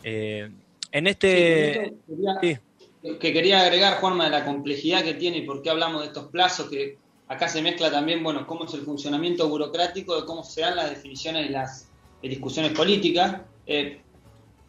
en 0.02 1.06
este... 1.06 1.94
Sí, 2.40 2.58
que 3.20 3.32
quería 3.34 3.60
agregar, 3.60 4.00
Juanma, 4.00 4.24
de 4.24 4.30
la 4.30 4.44
complejidad 4.46 5.02
que 5.02 5.12
tiene 5.12 5.38
y 5.38 5.42
por 5.42 5.60
qué 5.60 5.68
hablamos 5.68 6.00
de 6.00 6.06
estos 6.06 6.28
plazos, 6.28 6.70
que 6.70 6.96
acá 7.28 7.48
se 7.48 7.60
mezcla 7.60 7.90
también, 7.90 8.22
bueno, 8.22 8.46
cómo 8.46 8.64
es 8.64 8.72
el 8.72 8.80
funcionamiento 8.80 9.48
burocrático, 9.48 10.18
de 10.18 10.26
cómo 10.26 10.42
se 10.42 10.62
dan 10.62 10.76
las 10.76 10.88
definiciones 10.88 11.46
y 11.46 11.48
las 11.50 11.90
discusiones 12.22 12.72
políticas, 12.72 13.42
eh, 13.66 14.00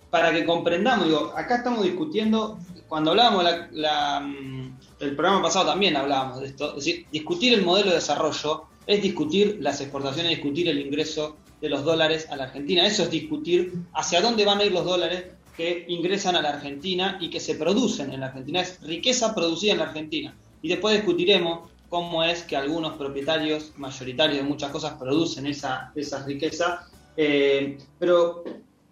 para 0.10 0.32
que 0.32 0.46
comprendamos, 0.46 1.08
digo, 1.08 1.34
acá 1.36 1.58
estamos 1.58 1.84
discutiendo, 1.84 2.58
cuando 2.88 3.12
hablábamos 3.12 3.44
la, 3.72 4.20
mm, 4.22 4.78
el 5.00 5.16
programa 5.16 5.42
pasado 5.42 5.68
también 5.68 5.98
hablábamos 5.98 6.40
de 6.40 6.48
esto, 6.48 6.70
es 6.70 6.86
decir, 6.86 7.06
discutir 7.12 7.54
el 7.54 7.64
modelo 7.64 7.90
de 7.90 7.96
desarrollo 7.96 8.64
es 8.88 9.02
discutir 9.02 9.58
las 9.60 9.82
exportaciones, 9.82 10.32
discutir 10.32 10.70
el 10.70 10.80
ingreso 10.80 11.38
de 11.60 11.70
los 11.70 11.84
dólares 11.84 12.28
a 12.30 12.36
la 12.36 12.46
Argentina, 12.46 12.86
eso 12.86 13.04
es 13.04 13.10
discutir 13.10 13.74
hacia 13.94 14.22
dónde 14.22 14.46
van 14.46 14.60
a 14.60 14.66
ir 14.66 14.72
los 14.72 14.86
dólares 14.86 15.26
que 15.58 15.86
ingresan 15.88 16.36
a 16.36 16.42
la 16.42 16.50
Argentina 16.50 17.18
y 17.20 17.30
que 17.30 17.40
se 17.40 17.56
producen 17.56 18.14
en 18.14 18.20
la 18.20 18.28
Argentina. 18.28 18.62
Es 18.62 18.82
riqueza 18.82 19.34
producida 19.34 19.72
en 19.72 19.78
la 19.80 19.86
Argentina. 19.86 20.36
Y 20.62 20.68
después 20.68 20.96
discutiremos 20.96 21.70
cómo 21.90 22.24
es 22.24 22.44
que 22.44 22.58
algunos 22.58 22.98
propietarios 22.98 23.72
mayoritarios 23.78 24.38
de 24.38 24.44
muchas 24.44 24.72
cosas 24.72 24.94
producen 24.94 25.46
esa, 25.46 25.92
esa 25.96 26.26
riqueza. 26.26 26.88
Eh, 27.16 27.78
pero 27.98 28.44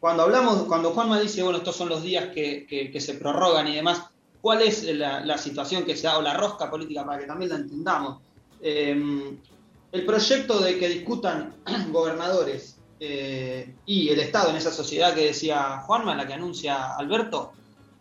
cuando 0.04 0.24
hablamos, 0.24 0.64
cuando 0.64 0.92
Juanma 0.92 1.18
dice, 1.18 1.44
bueno, 1.44 1.60
estos 1.60 1.78
son 1.78 1.88
los 1.88 2.04
días 2.04 2.26
que, 2.34 2.94
se 3.00 3.14
prorrogan 3.14 3.70
y 3.70 3.76
demás, 3.76 4.04
¿cuál 4.42 4.62
es 4.62 4.84
la, 4.84 5.38
situación 5.38 5.86
que 5.86 5.96
se 5.96 6.08
da 6.08 6.18
o 6.18 6.22
la 6.22 6.34
rosca 6.34 6.70
política 6.70 7.06
para 7.06 7.20
que 7.20 7.26
también 7.26 7.52
la 7.52 7.56
entendamos? 7.56 8.20
Eh, 8.62 9.02
el 9.94 10.06
proyecto 10.06 10.60
de 10.60 10.78
que 10.78 10.90
discutan 10.90 11.56
gobernadores 11.94 12.76
eh, 13.00 13.76
y 13.86 14.10
el 14.10 14.20
Estado 14.20 14.50
en 14.50 14.58
esa 14.58 14.74
sociedad 14.74 15.16
que 15.16 15.28
decía 15.28 15.80
Juanma, 15.86 16.16
la 16.16 16.28
que 16.28 16.34
anuncia 16.34 16.98
Alberto, 16.98 17.54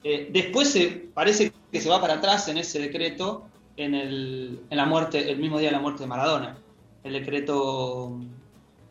eh, 0.03 0.29
después 0.33 0.71
se, 0.71 1.09
parece 1.15 1.53
que 1.71 1.81
se 1.81 1.89
va 1.89 2.01
para 2.01 2.15
atrás 2.15 2.49
en 2.49 2.59
ese 2.59 2.81
decreto 2.81 3.45
en, 3.77 3.95
el, 3.95 4.61
en 4.69 4.77
la 4.77 4.87
muerte, 4.87 5.31
el 5.31 5.39
mismo 5.39 5.61
día 5.61 5.69
de 5.69 5.77
la 5.77 5.81
muerte 5.81 6.03
de 6.03 6.09
Maradona. 6.09 6.59
El 7.05 7.13
decreto 7.13 8.19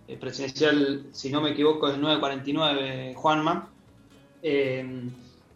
eh, 0.07 0.17
presidencial, 0.17 1.05
si 1.11 1.29
no 1.29 1.41
me 1.41 1.51
equivoco, 1.51 1.89
del 1.89 2.01
949, 2.01 3.13
Juanma, 3.15 3.69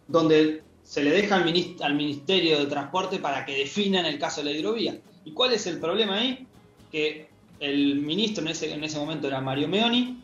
donde 0.08 0.62
se 0.84 1.02
le 1.02 1.10
deja 1.10 1.36
al, 1.36 1.54
al 1.80 1.94
Ministerio 1.94 2.58
de 2.60 2.66
Transporte 2.66 3.18
para 3.18 3.44
que 3.44 3.58
defina 3.58 4.00
en 4.00 4.06
el 4.06 4.18
caso 4.18 4.42
de 4.42 4.52
la 4.52 4.58
hidrovía. 4.58 4.98
¿Y 5.24 5.32
cuál 5.32 5.52
es 5.52 5.66
el 5.66 5.80
problema 5.80 6.18
ahí? 6.18 6.46
Que 6.92 7.28
el 7.58 7.96
ministro 7.96 8.44
en 8.44 8.50
ese, 8.50 8.72
en 8.72 8.84
ese 8.84 8.98
momento 8.98 9.26
era 9.26 9.40
Mario 9.40 9.66
Meoni, 9.66 10.22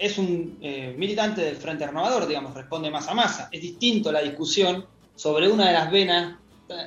es 0.00 0.16
un 0.18 0.58
eh, 0.62 0.94
militante 0.96 1.42
del 1.42 1.56
Frente 1.56 1.86
Renovador, 1.86 2.26
digamos, 2.26 2.54
responde 2.54 2.90
más 2.90 3.06
a 3.08 3.14
masa. 3.14 3.48
Es 3.52 3.60
distinto 3.60 4.10
la 4.10 4.22
discusión 4.22 4.86
sobre 5.14 5.48
una 5.48 5.66
de 5.66 5.72
las 5.74 5.90
venas 5.90 6.38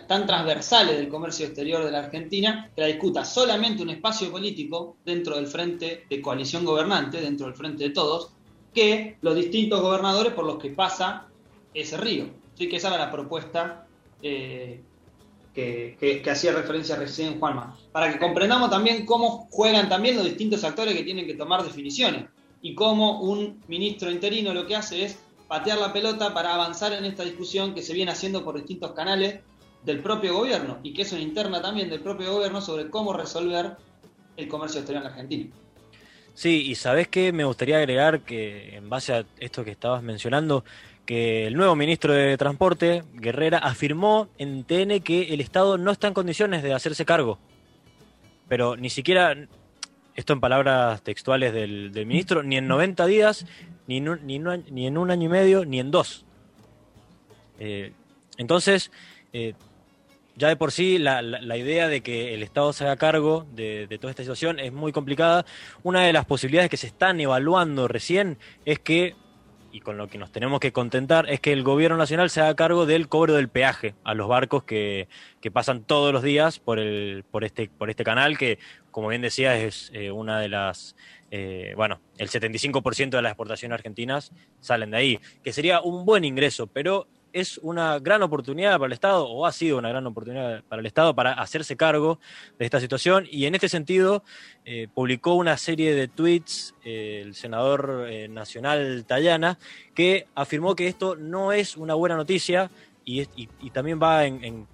tan 0.08 0.26
transversales 0.26 0.98
del 0.98 1.10
comercio 1.10 1.46
exterior 1.46 1.84
de 1.84 1.92
la 1.92 2.00
Argentina, 2.00 2.70
que 2.76 2.82
la 2.82 2.88
discuta 2.88 3.26
solamente 3.26 3.84
un 3.84 3.90
espacio 3.90 4.32
político 4.32 4.98
dentro 5.06 5.36
del 5.36 5.48
frente 5.48 6.06
de 6.10 6.22
coalición 6.22 6.66
gobernante, 6.66 7.22
dentro 7.22 7.48
del 7.48 7.56
frente 7.56 7.84
de 7.86 7.90
todos, 7.90 8.32
que 8.74 9.18
los 9.22 9.36
distintos 9.36 9.82
gobernadores 9.82 10.34
por 10.34 10.46
los 10.46 10.58
que 10.58 10.70
pasa 10.70 11.28
ese 11.74 11.98
río. 11.98 12.26
Así 12.54 12.70
que 12.70 12.78
esa 12.78 12.90
era 12.90 12.98
la 12.98 13.12
propuesta 13.12 13.88
eh, 14.22 14.82
que, 15.54 15.98
que, 16.00 16.30
hacía 16.30 16.54
referencia 16.54 16.96
recién 16.96 17.40
Juanma. 17.40 17.78
Para 17.92 18.12
que 18.12 18.20
comprendamos 18.20 18.70
también 18.70 19.06
cómo 19.06 19.48
juegan 19.52 19.90
también 19.90 20.16
los 20.16 20.26
distintos 20.26 20.64
actores 20.64 20.96
que 20.96 21.04
tienen 21.04 21.28
que 21.28 21.36
tomar 21.36 21.64
definiciones 21.64 22.26
y 22.62 22.74
cómo 22.74 23.22
un 23.22 23.62
ministro 23.68 24.10
interino 24.10 24.54
lo 24.54 24.66
que 24.66 24.76
hace 24.76 25.04
es 25.04 25.20
patear 25.48 25.78
la 25.78 25.94
pelota 25.94 26.34
para 26.34 26.56
avanzar 26.56 26.94
en 26.94 27.06
esta 27.06 27.24
discusión 27.24 27.76
que 27.76 27.84
se 27.84 27.94
viene 27.94 28.12
haciendo 28.12 28.44
por 28.44 28.56
distintos 28.56 28.94
canales 28.94 29.42
del 29.86 30.00
propio 30.00 30.34
gobierno 30.34 30.80
y 30.84 30.94
que 30.94 31.02
es 31.02 31.12
una 31.12 31.22
interna 31.22 31.62
también 31.62 31.90
del 31.90 32.02
propio 32.02 32.34
gobierno 32.34 32.62
sobre 32.62 32.90
cómo 32.90 33.14
resolver 33.14 33.78
el 34.38 34.48
comercio 34.48 34.80
exterior 34.80 35.04
en 35.04 35.10
la 35.10 35.14
Argentina. 35.14 35.50
Sí, 36.34 36.64
y 36.68 36.76
sabes 36.76 37.08
que 37.08 37.32
me 37.32 37.44
gustaría 37.44 37.78
agregar 37.78 38.22
que 38.22 38.76
en 38.76 38.90
base 38.90 39.14
a 39.14 39.26
esto 39.40 39.64
que 39.64 39.72
estabas 39.72 40.02
mencionando, 40.02 40.64
que 41.06 41.46
el 41.48 41.54
nuevo 41.54 41.76
ministro 41.76 42.14
de 42.14 42.38
Transporte, 42.38 43.04
Guerrera, 43.14 43.60
afirmó 43.60 44.30
en 44.38 44.64
TN 44.64 45.02
que 45.02 45.34
el 45.34 45.42
Estado 45.42 45.78
no 45.78 45.92
está 45.92 46.08
en 46.08 46.14
condiciones 46.14 46.64
de 46.64 46.74
hacerse 46.74 47.06
cargo. 47.06 47.38
Pero 48.48 48.76
ni 48.76 48.90
siquiera 48.90 49.36
esto 50.16 50.34
en 50.34 50.40
palabras 50.40 51.02
textuales 51.04 51.54
del, 51.54 51.92
ministro, 52.06 52.42
ni 52.42 52.58
en 52.58 52.68
90 52.68 53.06
días, 53.06 53.46
ni 53.88 53.98
en, 53.98 54.10
un, 54.10 54.26
ni, 54.26 54.88
en 54.88 54.98
un 54.98 55.12
año 55.12 55.26
y 55.26 55.30
medio, 55.32 55.66
ni 55.66 55.80
en 55.80 55.92
dos. 55.92 56.26
Eh, 57.60 57.94
entonces, 58.38 58.92
eh, 59.34 59.54
ya 60.36 60.48
de 60.48 60.56
por 60.56 60.72
sí 60.72 60.98
la, 60.98 61.22
la, 61.22 61.58
idea 61.58 61.88
de 61.88 62.02
que 62.02 62.34
el 62.34 62.44
Estado 62.44 62.74
se 62.74 62.84
haga 62.86 62.96
cargo 62.98 63.46
de, 63.54 63.88
de, 63.88 63.98
toda 63.98 64.12
esta 64.12 64.24
situación 64.24 64.60
es 64.60 64.74
muy 64.74 64.92
complicada. 64.92 65.46
Una 65.84 66.02
de 66.02 66.14
las 66.14 66.26
posibilidades 66.26 66.70
que 66.70 66.78
se 66.78 66.88
están 66.88 67.20
evaluando 67.20 67.88
recién 67.88 68.38
es 68.66 68.80
que 68.80 69.16
y 69.74 69.82
con 69.82 69.98
lo 69.98 70.08
que 70.08 70.20
nos 70.20 70.32
tenemos 70.32 70.60
que 70.60 70.72
contentar 70.72 71.28
es 71.30 71.40
que 71.40 71.52
el 71.52 71.64
gobierno 71.64 71.98
nacional 71.98 72.30
se 72.30 72.40
haga 72.42 72.56
cargo 72.56 72.86
del 72.86 73.10
cobro 73.10 73.34
del 73.34 73.50
peaje 73.50 73.96
a 74.04 74.14
los 74.14 74.28
barcos 74.28 74.64
que, 74.64 75.08
pasan 75.52 75.84
todos 75.84 76.14
los 76.14 76.22
días 76.22 76.60
por 76.60 76.80
el 76.80 77.26
por 77.30 77.44
este 77.44 77.70
por 77.70 77.90
este 77.90 78.04
canal 78.04 78.38
que 78.38 78.60
como 78.92 79.10
bien 79.10 79.22
decía 79.22 79.58
es 79.58 79.90
eh, 79.94 80.12
una 80.12 80.40
de 80.40 80.48
las 80.48 80.96
eh, 81.32 81.74
bueno 81.76 82.00
el 82.18 82.30
75% 82.30 83.10
de 83.10 83.22
las 83.22 83.32
exportaciones 83.32 83.74
argentinas 83.74 84.32
salen 84.62 84.92
de 84.92 84.98
ahí 84.98 85.20
que 85.44 85.52
sería 85.52 85.82
un 85.82 86.06
buen 86.06 86.24
ingreso 86.24 86.68
pero 86.68 87.08
es 87.34 87.58
una 87.58 88.00
gran 88.00 88.22
oportunidad 88.22 88.74
para 88.74 88.86
el 88.86 88.94
Estado, 88.94 89.28
o 89.28 89.46
ha 89.46 89.52
sido 89.52 89.80
una 89.80 89.90
gran 89.90 90.06
oportunidad 90.06 90.64
para 90.64 90.80
el 90.80 90.86
Estado, 90.86 91.16
para 91.16 91.34
hacerse 91.34 91.76
cargo 91.76 92.20
de 92.60 92.66
esta 92.66 92.80
situación. 92.80 93.28
Y 93.30 93.46
en 93.48 93.56
este 93.56 93.68
sentido, 93.68 94.24
eh, 94.66 94.88
publicó 94.94 95.34
una 95.34 95.58
serie 95.58 95.96
de 95.96 96.08
tweets 96.08 96.76
eh, 96.86 97.22
el 97.26 97.36
senador 97.36 98.06
eh, 98.08 98.28
nacional 98.28 99.04
Tayana, 99.06 99.58
que 99.96 100.28
afirmó 100.36 100.76
que 100.76 100.88
esto 100.88 101.16
no 101.16 101.52
es 101.52 101.76
una 101.76 101.96
buena 101.96 102.16
noticia 102.16 102.70
y, 103.04 103.26
también 103.74 104.00
va 104.02 104.26
en, 104.26 104.44
en, 104.44 104.68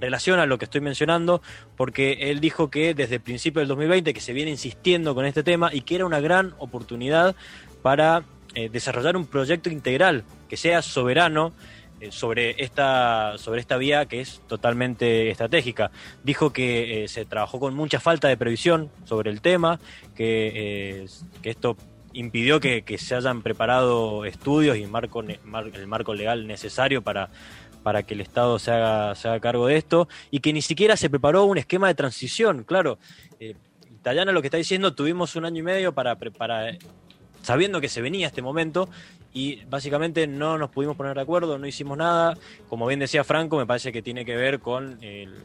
relación 0.00 0.38
a 0.38 0.44
lo 0.44 0.58
que 0.58 0.66
estoy 0.66 0.80
mencionando, 0.80 1.40
porque 1.76 2.30
él 2.30 2.40
dijo 2.40 2.68
que 2.68 2.94
desde 2.94 3.14
el 3.14 3.20
principio 3.20 3.60
del 3.60 3.68
2020 3.68 4.12
que 4.12 4.20
se 4.20 4.32
viene 4.32 4.50
insistiendo 4.50 5.14
con 5.14 5.24
este 5.24 5.42
tema 5.42 5.72
y 5.72 5.80
que 5.80 5.94
era 5.94 6.04
una 6.04 6.20
gran 6.20 6.52
oportunidad 6.58 7.34
para 7.80 8.24
eh, 8.54 8.68
desarrollar 8.68 9.16
un 9.16 9.26
proyecto 9.26 9.70
integral 9.70 10.24
que 10.48 10.56
sea 10.56 10.82
soberano 10.82 11.52
eh, 12.00 12.10
sobre, 12.10 12.62
esta, 12.62 13.38
sobre 13.38 13.60
esta 13.60 13.76
vía 13.76 14.06
que 14.06 14.20
es 14.20 14.40
totalmente 14.46 15.30
estratégica. 15.30 15.90
Dijo 16.22 16.52
que 16.52 17.04
eh, 17.04 17.08
se 17.08 17.24
trabajó 17.24 17.60
con 17.60 17.74
mucha 17.74 18.00
falta 18.00 18.28
de 18.28 18.36
previsión 18.36 18.90
sobre 19.04 19.30
el 19.30 19.40
tema, 19.40 19.80
que, 20.14 21.06
que 21.42 21.50
esto 21.50 21.76
impidió 22.12 22.60
que, 22.60 22.84
se 22.98 23.14
hayan 23.14 23.42
preparado 23.42 24.24
estudios 24.24 24.76
y 24.76 24.86
marco, 24.86 25.22
el 25.22 25.86
marco 25.86 26.14
legal 26.14 26.46
necesario 26.46 27.02
para, 27.02 27.28
para 27.82 28.02
que 28.02 28.14
el 28.14 28.20
Estado 28.20 28.58
se 28.58 28.70
haga, 28.70 29.14
se 29.14 29.28
haga 29.28 29.40
cargo 29.40 29.66
de 29.66 29.76
esto 29.76 30.08
y 30.30 30.40
que 30.40 30.52
ni 30.52 30.62
siquiera 30.62 30.96
se 30.96 31.10
preparó 31.10 31.44
un 31.44 31.58
esquema 31.58 31.88
de 31.88 31.94
transición. 31.94 32.64
Claro, 32.64 32.98
eh, 33.40 33.54
lo 34.04 34.40
que 34.40 34.46
está 34.48 34.56
diciendo, 34.56 34.94
tuvimos 34.94 35.36
un 35.36 35.44
año 35.44 35.60
y 35.60 35.62
medio 35.62 35.94
para, 35.94 36.16
para 36.16 36.76
sabiendo 37.44 37.80
que 37.80 37.88
se 37.88 38.00
venía 38.00 38.26
este 38.26 38.40
momento 38.40 38.88
y 39.34 39.64
básicamente 39.66 40.26
no 40.26 40.56
nos 40.56 40.70
pudimos 40.70 40.96
poner 40.96 41.14
de 41.14 41.20
acuerdo, 41.20 41.58
no 41.58 41.66
hicimos 41.66 41.98
nada. 41.98 42.38
Como 42.68 42.86
bien 42.86 43.00
decía 43.00 43.22
Franco, 43.22 43.58
me 43.58 43.66
parece 43.66 43.92
que 43.92 44.00
tiene 44.00 44.24
que 44.24 44.34
ver 44.34 44.60
con 44.60 44.98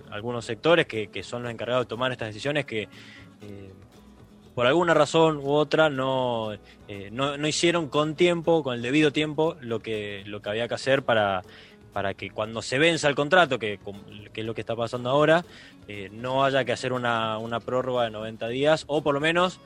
algunos 0.10 0.46
sectores 0.46 0.86
que, 0.86 1.24
son 1.24 1.44
los 1.44 1.52
encargados 1.52 1.86
de 1.86 1.90
tomar 1.90 2.12
estas 2.12 2.30
decisiones 2.30 2.66
que 2.66 2.84
eh, 3.42 3.74
por 4.56 4.66
alguna 4.66 4.94
razón 4.94 5.38
u 5.38 5.52
otra 5.52 5.90
no, 5.90 6.54
eh, 6.88 7.10
no, 7.12 7.38
no, 7.38 7.48
hicieron 7.48 7.90
con 7.90 8.16
tiempo, 8.16 8.64
con 8.64 8.76
el 8.76 8.82
debido 8.82 9.12
tiempo, 9.12 9.58
lo 9.60 9.82
que, 9.82 10.24
lo 10.26 10.42
que 10.42 10.50
había 10.50 10.68
que 10.68 10.76
hacer 10.76 11.04
para, 11.04 11.44
para 11.92 12.14
que 12.14 12.30
cuando 12.30 12.62
se 12.62 12.78
venza 12.78 13.10
el 13.10 13.16
contrato, 13.16 13.60
que, 13.60 13.80
que 14.32 14.42
es 14.42 14.48
lo 14.48 14.54
que 14.54 14.62
está 14.62 14.76
pasando 14.76 15.10
ahora, 15.10 15.44
eh, 15.88 16.10
no 16.12 16.44
haya 16.46 16.64
que 16.64 16.72
hacer 16.72 16.94
una, 16.94 17.38
una 17.40 17.60
prórroga 17.60 18.04
de 18.06 18.12
90 18.12 18.48
días 18.50 18.86
o 18.88 19.02
por 19.02 19.14
lo 19.14 19.20
menos 19.20 19.60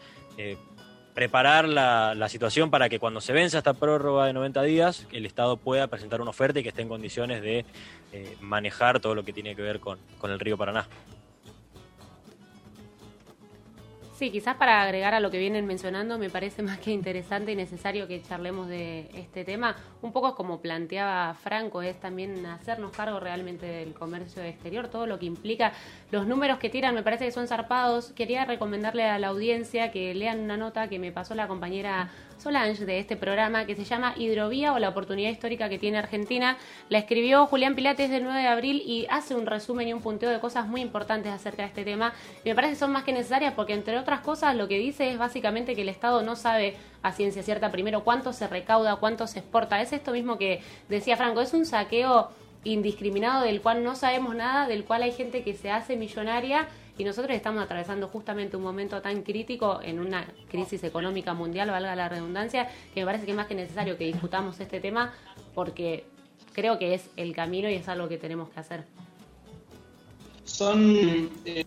preparar 1.13 1.67
la, 1.67 2.15
la, 2.15 2.29
situación 2.29 2.71
para 2.71 2.89
que 2.89 2.99
cuando 2.99 3.21
se 3.21 3.33
venza 3.33 3.57
esta 3.57 3.73
prórroga 3.73 4.25
de 4.25 4.33
90 4.33 4.63
días, 4.63 5.07
el 5.11 5.25
Estado 5.25 5.57
pueda 5.57 5.87
presentar 5.87 6.21
una 6.21 6.31
oferta 6.31 6.59
y 6.59 6.63
que 6.63 6.69
esté 6.69 6.81
en 6.81 6.89
condiciones 6.89 7.41
de 7.41 7.65
eh, 8.11 8.37
manejar 8.41 8.99
todo 8.99 9.15
lo 9.15 9.23
que 9.23 9.33
tiene 9.33 9.55
que 9.55 9.61
ver 9.61 9.79
con, 9.79 9.99
con 10.17 10.31
el 10.31 10.39
río 10.39 10.57
Paraná. 10.57 10.87
Sí, 14.13 14.29
quizás 14.29 14.55
para 14.57 14.83
agregar 14.83 15.15
a 15.15 15.19
lo 15.19 15.31
que 15.31 15.39
vienen 15.39 15.65
mencionando, 15.65 16.19
me 16.19 16.29
parece 16.29 16.61
más 16.61 16.77
que 16.77 16.91
interesante 16.91 17.51
y 17.51 17.55
necesario 17.55 18.07
que 18.07 18.21
charlemos 18.21 18.67
de 18.67 19.09
este 19.15 19.43
tema. 19.43 19.75
Un 20.03 20.13
poco 20.13 20.35
como 20.35 20.61
planteaba 20.61 21.33
Franco, 21.33 21.81
es 21.81 21.99
también 21.99 22.45
hacernos 22.45 22.91
cargo 22.91 23.19
realmente 23.19 23.65
del 23.65 23.93
comercio 23.95 24.43
exterior, 24.43 24.87
todo 24.87 25.07
lo 25.07 25.17
que 25.17 25.25
implica. 25.25 25.73
Los 26.11 26.27
números 26.27 26.59
que 26.59 26.69
tiran 26.69 26.93
me 26.93 27.01
parece 27.01 27.25
que 27.25 27.31
son 27.31 27.47
zarpados. 27.47 28.11
Quería 28.11 28.45
recomendarle 28.45 29.03
a 29.03 29.17
la 29.17 29.29
audiencia 29.29 29.91
que 29.91 30.13
lean 30.13 30.41
una 30.41 30.57
nota 30.57 30.87
que 30.87 30.99
me 30.99 31.11
pasó 31.11 31.33
la 31.33 31.47
compañera 31.47 32.11
Solange 32.43 32.85
de 32.85 32.99
este 32.99 33.15
programa 33.15 33.65
que 33.65 33.73
se 33.73 33.85
llama 33.85 34.15
Hidrovía 34.17 34.73
o 34.73 34.79
la 34.79 34.89
oportunidad 34.89 35.29
histórica 35.29 35.69
que 35.69 35.79
tiene 35.79 35.97
Argentina. 35.97 36.57
La 36.89 36.97
escribió 36.97 37.45
Julián 37.45 37.73
Pilates 37.73 38.09
del 38.09 38.25
9 38.25 38.41
de 38.41 38.47
abril 38.49 38.83
y 38.85 39.07
hace 39.09 39.33
un 39.33 39.45
resumen 39.45 39.87
y 39.87 39.93
un 39.93 40.01
punteo 40.01 40.29
de 40.29 40.41
cosas 40.41 40.67
muy 40.67 40.81
importantes 40.81 41.31
acerca 41.31 41.61
de 41.61 41.69
este 41.69 41.85
tema. 41.85 42.13
Y 42.43 42.49
me 42.49 42.55
parece 42.55 42.73
que 42.73 42.79
son 42.79 42.91
más 42.91 43.05
que 43.05 43.13
necesarias 43.13 43.53
porque, 43.55 43.71
entre 43.71 43.97
otras 43.97 44.19
cosas, 44.19 44.57
lo 44.57 44.67
que 44.67 44.77
dice 44.77 45.09
es 45.09 45.17
básicamente 45.17 45.73
que 45.73 45.83
el 45.83 45.89
Estado 45.89 46.21
no 46.21 46.35
sabe 46.35 46.75
a 47.01 47.13
ciencia 47.13 47.43
cierta 47.43 47.71
primero 47.71 48.03
cuánto 48.03 48.33
se 48.33 48.45
recauda, 48.45 48.97
cuánto 48.97 49.25
se 49.25 49.39
exporta. 49.39 49.81
Es 49.81 49.93
esto 49.93 50.11
mismo 50.11 50.37
que 50.37 50.61
decía 50.89 51.15
Franco, 51.15 51.39
es 51.39 51.53
un 51.53 51.65
saqueo 51.65 52.29
indiscriminado 52.65 53.45
del 53.45 53.61
cual 53.61 53.85
no 53.85 53.95
sabemos 53.95 54.35
nada, 54.35 54.67
del 54.67 54.83
cual 54.83 55.03
hay 55.03 55.13
gente 55.13 55.43
que 55.43 55.53
se 55.53 55.71
hace 55.71 55.95
millonaria 55.95 56.67
y 56.97 57.03
nosotros 57.03 57.35
estamos 57.35 57.63
atravesando 57.63 58.07
justamente 58.07 58.55
un 58.55 58.63
momento 58.63 59.01
tan 59.01 59.23
crítico 59.23 59.79
en 59.81 59.99
una 59.99 60.27
crisis 60.49 60.83
económica 60.83 61.33
mundial, 61.33 61.71
valga 61.71 61.95
la 61.95 62.09
redundancia, 62.09 62.69
que 62.93 63.01
me 63.01 63.05
parece 63.05 63.25
que 63.25 63.31
es 63.31 63.37
más 63.37 63.47
que 63.47 63.55
necesario 63.55 63.97
que 63.97 64.05
discutamos 64.05 64.59
este 64.59 64.79
tema 64.79 65.13
porque 65.55 66.05
creo 66.53 66.77
que 66.77 66.93
es 66.93 67.09
el 67.17 67.33
camino 67.35 67.69
y 67.69 67.75
es 67.75 67.87
algo 67.87 68.07
que 68.07 68.17
tenemos 68.17 68.49
que 68.49 68.59
hacer. 68.59 68.83
Son, 70.43 71.31
eh, 71.45 71.65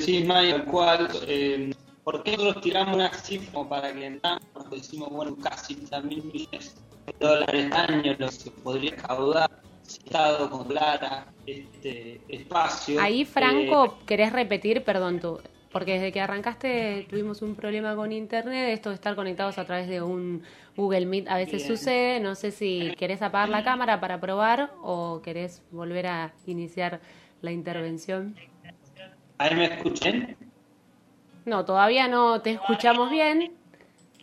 sí, 0.00 0.28
al 0.28 0.64
cual, 0.64 1.08
eh, 1.26 1.72
¿por 2.02 2.22
qué 2.22 2.36
nosotros 2.36 2.62
tiramos 2.62 2.96
una 2.96 3.12
cifra 3.12 3.68
para 3.68 3.92
que 3.92 4.06
entendamos? 4.06 4.70
Decimos, 4.70 5.10
bueno, 5.10 5.36
casi 5.36 5.76
también 5.76 6.26
millones 6.26 6.74
de 7.06 7.14
dólares 7.20 7.72
al 7.72 7.94
año 7.94 8.16
lo 8.18 8.28
que 8.28 8.50
podría 8.62 8.96
caudar 8.96 9.57
Con 10.50 10.64
Clara, 10.64 11.26
este 11.46 12.20
espacio. 12.28 13.00
Ahí, 13.00 13.24
Franco, 13.24 13.86
eh, 13.86 13.90
¿querés 14.06 14.32
repetir? 14.32 14.84
Perdón, 14.84 15.20
tú. 15.20 15.40
Porque 15.72 15.94
desde 15.94 16.12
que 16.12 16.20
arrancaste 16.20 17.06
tuvimos 17.08 17.42
un 17.42 17.54
problema 17.54 17.94
con 17.94 18.10
internet, 18.12 18.70
esto 18.70 18.88
de 18.88 18.94
estar 18.94 19.14
conectados 19.14 19.58
a 19.58 19.64
través 19.64 19.88
de 19.88 20.00
un 20.00 20.42
Google 20.76 21.06
Meet 21.06 21.28
a 21.28 21.36
veces 21.36 21.66
sucede, 21.66 22.20
no 22.20 22.34
sé 22.34 22.50
si 22.50 22.94
querés 22.98 23.20
apagar 23.20 23.50
la 23.50 23.64
cámara 23.64 24.00
para 24.00 24.18
probar 24.18 24.72
o 24.82 25.20
querés 25.22 25.62
volver 25.70 26.06
a 26.06 26.32
iniciar 26.46 27.00
la 27.42 27.52
intervención. 27.52 28.34
¿Ahí 29.36 29.54
me 29.54 29.66
escuchen? 29.66 30.36
No, 31.44 31.64
todavía 31.64 32.08
no 32.08 32.40
te 32.40 32.52
escuchamos 32.52 33.10
bien. 33.10 33.52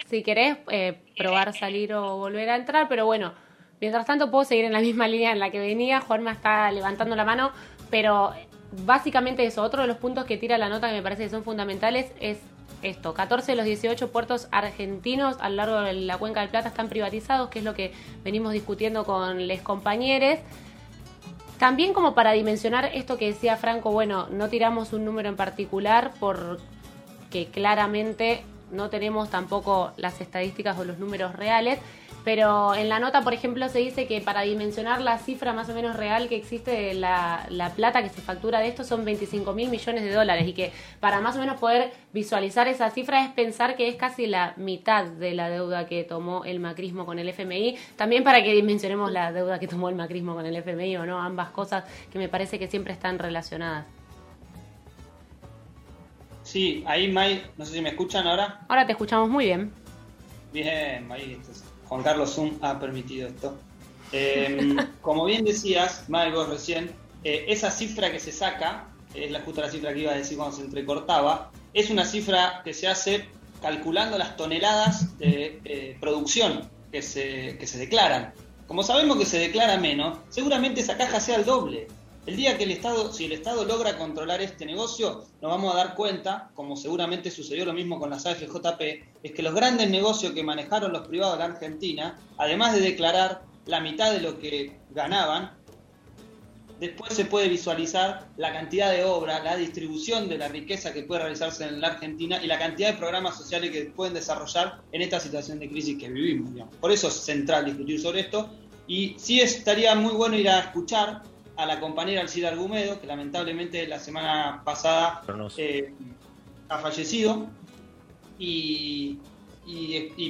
Si 0.07 0.23
querés 0.23 0.57
eh, 0.69 0.99
probar 1.17 1.53
salir 1.53 1.93
o 1.93 2.17
volver 2.17 2.49
a 2.49 2.55
entrar, 2.55 2.87
pero 2.87 3.05
bueno, 3.05 3.33
Mientras 3.81 4.05
tanto 4.05 4.31
puedo 4.31 4.45
seguir 4.45 4.65
en 4.65 4.73
la 4.73 4.79
misma 4.79 5.07
línea 5.09 5.31
en 5.31 5.39
la 5.39 5.51
que 5.51 5.59
venía, 5.59 6.01
Juanma 6.01 6.31
está 6.31 6.71
levantando 6.71 7.15
la 7.15 7.25
mano, 7.25 7.51
pero 7.89 8.33
básicamente 8.85 9.45
eso, 9.45 9.61
otro 9.61 9.81
de 9.81 9.87
los 9.87 9.97
puntos 9.97 10.25
que 10.25 10.37
tira 10.37 10.57
la 10.57 10.69
nota 10.69 10.87
que 10.89 10.95
me 10.95 11.01
parece 11.01 11.23
que 11.23 11.29
son 11.29 11.43
fundamentales 11.43 12.11
es 12.19 12.39
esto, 12.81 13.13
14 13.13 13.53
de 13.53 13.55
los 13.55 13.65
18 13.65 14.11
puertos 14.11 14.47
argentinos 14.51 15.37
a 15.39 15.49
lo 15.49 15.55
largo 15.55 15.81
de 15.81 15.93
la 15.93 16.17
cuenca 16.17 16.41
del 16.41 16.49
Plata 16.49 16.69
están 16.69 16.89
privatizados, 16.89 17.49
que 17.49 17.59
es 17.59 17.65
lo 17.65 17.73
que 17.73 17.93
venimos 18.23 18.53
discutiendo 18.53 19.05
con 19.05 19.47
les 19.47 19.61
compañeros. 19.61 20.39
También 21.57 21.93
como 21.93 22.13
para 22.13 22.33
dimensionar 22.33 22.91
esto 22.93 23.17
que 23.17 23.27
decía 23.27 23.55
Franco, 23.55 23.91
bueno, 23.91 24.27
no 24.29 24.49
tiramos 24.49 24.93
un 24.93 25.05
número 25.05 25.29
en 25.29 25.35
particular 25.35 26.11
porque 26.19 27.47
claramente 27.51 28.43
no 28.71 28.89
tenemos 28.89 29.29
tampoco 29.29 29.91
las 29.97 30.21
estadísticas 30.21 30.77
o 30.77 30.83
los 30.83 30.99
números 30.99 31.35
reales, 31.35 31.79
pero 32.25 32.73
en 32.73 32.89
la 32.89 32.99
nota, 32.99 33.21
por 33.21 33.35
ejemplo, 33.35 33.69
se 33.69 33.77
dice 33.77 34.07
que 34.07 34.19
para 34.19 34.41
dimensionar 34.41 34.99
la 34.99 35.19
cifra 35.19 35.53
más 35.53 35.69
o 35.69 35.75
menos 35.75 35.95
real 35.95 36.27
que 36.27 36.35
existe 36.35 36.71
de 36.71 36.93
la, 36.95 37.47
plata 37.75 38.01
que 38.01 38.09
se 38.09 38.19
factura 38.19 38.59
de 38.59 38.67
esto 38.67 38.83
son 38.83 39.05
25 39.05 39.53
mil 39.53 39.69
millones 39.69 40.03
de 40.03 40.11
dólares 40.11 40.47
y 40.47 40.53
que 40.53 40.71
para 40.99 41.21
más 41.21 41.35
o 41.35 41.39
menos 41.39 41.59
poder 41.59 41.93
visualizar 42.13 42.67
esa 42.67 42.89
cifra 42.89 43.23
es 43.23 43.31
pensar 43.31 43.75
que 43.75 43.87
es 43.87 43.95
casi 43.95 44.25
la 44.25 44.53
mitad 44.57 45.05
de 45.05 45.35
la 45.35 45.49
deuda 45.49 45.85
que 45.85 46.03
tomó 46.03 46.45
el 46.45 46.59
macrismo 46.59 47.05
con 47.05 47.19
el 47.19 47.29
FMI. 47.29 47.77
También 47.95 48.23
para 48.23 48.43
que 48.43 48.53
dimensionemos 48.53 49.11
la 49.11 49.31
deuda 49.31 49.59
que 49.59 49.67
tomó 49.67 49.89
el 49.89 49.95
macrismo 49.95 50.33
con 50.33 50.47
el 50.47 50.55
FMI 50.55 50.97
o 50.97 51.05
no, 51.05 51.21
ambas 51.21 51.51
cosas 51.51 51.83
que 52.11 52.17
me 52.17 52.27
parece 52.27 52.57
que 52.57 52.67
siempre 52.67 52.93
están 52.93 53.19
relacionadas. 53.19 53.85
Sí, 56.45 56.83
ahí 56.87 57.11
May, 57.11 57.43
no 57.57 57.65
sé 57.65 57.73
si 57.73 57.81
me 57.81 57.89
escuchan 57.89 58.27
ahora. 58.27 58.65
Ahora 58.69 58.85
te 58.85 58.91
escuchamos 58.91 59.29
muy 59.29 59.45
bien. 59.45 59.73
Bien, 60.53 61.07
May, 61.07 61.39
Juan 61.85 62.03
Carlos 62.03 62.35
Zoom 62.35 62.51
ha 62.61 62.79
permitido 62.79 63.27
esto. 63.27 63.57
Em, 64.11 64.77
como 65.01 65.25
bien 65.25 65.43
decías, 65.43 66.05
Mago, 66.07 66.45
recién, 66.45 66.91
eh, 67.23 67.45
esa 67.47 67.71
cifra 67.71 68.11
que 68.11 68.19
se 68.19 68.31
saca, 68.31 68.85
es 69.15 69.31
la 69.31 69.41
justa 69.41 69.61
la 69.61 69.71
cifra 69.71 69.91
que 69.93 70.01
iba 70.01 70.11
a 70.11 70.15
decir 70.15 70.37
cuando 70.37 70.55
se 70.55 70.61
entrecortaba, 70.61 71.51
es 71.73 71.89
una 71.89 72.05
cifra 72.05 72.61
que 72.63 72.75
se 72.75 72.87
hace 72.87 73.25
calculando 73.59 74.17
las 74.19 74.37
toneladas 74.37 75.17
de 75.17 75.59
eh, 75.65 75.97
producción 75.99 76.69
que 76.91 77.01
se, 77.01 77.57
que 77.57 77.65
se 77.65 77.79
declaran. 77.79 78.33
Como 78.67 78.83
sabemos 78.83 79.17
que 79.17 79.25
se 79.25 79.39
declara 79.39 79.77
menos, 79.77 80.19
seguramente 80.29 80.81
esa 80.81 80.95
caja 80.95 81.19
sea 81.19 81.37
el 81.37 81.45
doble. 81.45 81.87
El 82.25 82.37
día 82.37 82.57
que 82.57 82.63
el 82.63 82.71
Estado, 82.71 83.13
si 83.13 83.25
el 83.25 83.33
Estado 83.33 83.65
logra 83.65 83.99
controlar 83.99 84.41
este 84.41 84.65
negocio, 84.65 85.25
nos 85.41 85.51
vamos 85.51 85.71
a 85.73 85.77
dar 85.77 85.93
cuenta, 85.93 86.49
como 86.55 86.75
seguramente 86.75 87.29
sucedió 87.29 87.65
lo 87.65 87.73
mismo 87.73 87.99
con 87.99 88.09
las 88.09 88.25
AFJP, 88.25 88.81
es 89.21 89.31
que 89.31 89.43
los 89.43 89.53
grandes 89.53 89.91
negocios 89.91 90.33
que 90.33 90.41
manejaron 90.41 90.91
los 90.91 91.07
privados 91.07 91.37
de 91.37 91.39
la 91.39 91.53
Argentina, 91.53 92.19
además 92.39 92.73
de 92.73 92.81
declarar 92.81 93.43
la 93.67 93.79
mitad 93.79 94.11
de 94.11 94.21
lo 94.21 94.39
que 94.39 94.75
ganaban, 94.89 95.51
después 96.79 97.13
se 97.13 97.25
puede 97.25 97.47
visualizar 97.47 98.27
la 98.37 98.51
cantidad 98.51 98.91
de 98.91 99.03
obra, 99.03 99.43
la 99.43 99.55
distribución 99.55 100.27
de 100.27 100.39
la 100.39 100.47
riqueza 100.47 100.93
que 100.93 101.03
puede 101.03 101.21
realizarse 101.21 101.63
en 101.65 101.79
la 101.79 101.89
Argentina 101.89 102.43
y 102.43 102.47
la 102.47 102.57
cantidad 102.57 102.93
de 102.93 102.97
programas 102.97 103.37
sociales 103.37 103.69
que 103.69 103.85
pueden 103.85 104.15
desarrollar 104.15 104.81
en 104.91 105.03
esta 105.03 105.19
situación 105.19 105.59
de 105.59 105.69
crisis 105.69 105.99
que 105.99 106.09
vivimos. 106.09 106.49
Por 106.81 106.91
eso 106.91 107.07
es 107.07 107.13
central 107.13 107.65
discutir 107.65 108.01
sobre 108.01 108.21
esto. 108.21 108.49
Y 108.87 109.15
sí 109.17 109.41
estaría 109.41 109.93
muy 109.93 110.13
bueno 110.13 110.35
ir 110.37 110.49
a 110.49 110.59
escuchar 110.59 111.21
a 111.57 111.65
la 111.65 111.79
compañera 111.79 112.21
Alcida 112.21 112.49
Argumedo, 112.49 112.99
que 112.99 113.07
lamentablemente 113.07 113.87
la 113.87 113.99
semana 113.99 114.61
pasada 114.63 115.23
eh, 115.57 115.93
ha 116.69 116.77
fallecido. 116.79 117.47
Y, 118.37 119.19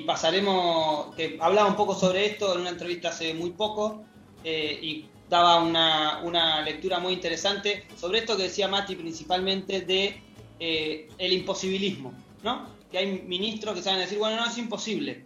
pasaremos, 0.05 1.15
que 1.15 1.37
hablaba 1.41 1.67
un 1.67 1.75
poco 1.75 1.95
sobre 1.95 2.25
esto 2.25 2.53
en 2.53 2.61
una 2.61 2.69
entrevista 2.69 3.09
hace 3.09 3.33
muy 3.33 3.49
poco 3.51 4.03
eh, 4.43 4.79
y 4.81 5.05
daba 5.29 5.57
una, 5.63 6.61
lectura 6.61 6.99
muy 6.99 7.13
interesante 7.13 7.85
sobre 7.97 8.19
esto 8.19 8.37
que 8.37 8.43
decía 8.43 8.67
Mati 8.67 8.95
principalmente 8.95 9.81
de 9.81 10.21
eh, 10.59 11.09
el 11.17 11.33
imposibilismo, 11.33 12.13
¿no? 12.43 12.67
Que 12.91 12.99
hay 12.99 13.23
ministros 13.27 13.75
que 13.75 13.81
saben 13.81 13.99
decir, 13.99 14.19
bueno, 14.19 14.37
no, 14.37 14.45
es 14.45 14.57
imposible. 14.57 15.25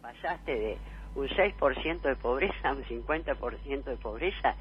Pasaste 0.00 0.52
de 0.52 0.78
un 1.14 1.28
6% 1.28 2.00
de 2.02 2.16
pobreza, 2.16 2.72
un 2.72 2.84
50% 2.84 3.84
de 3.84 3.96
pobreza 3.96 4.54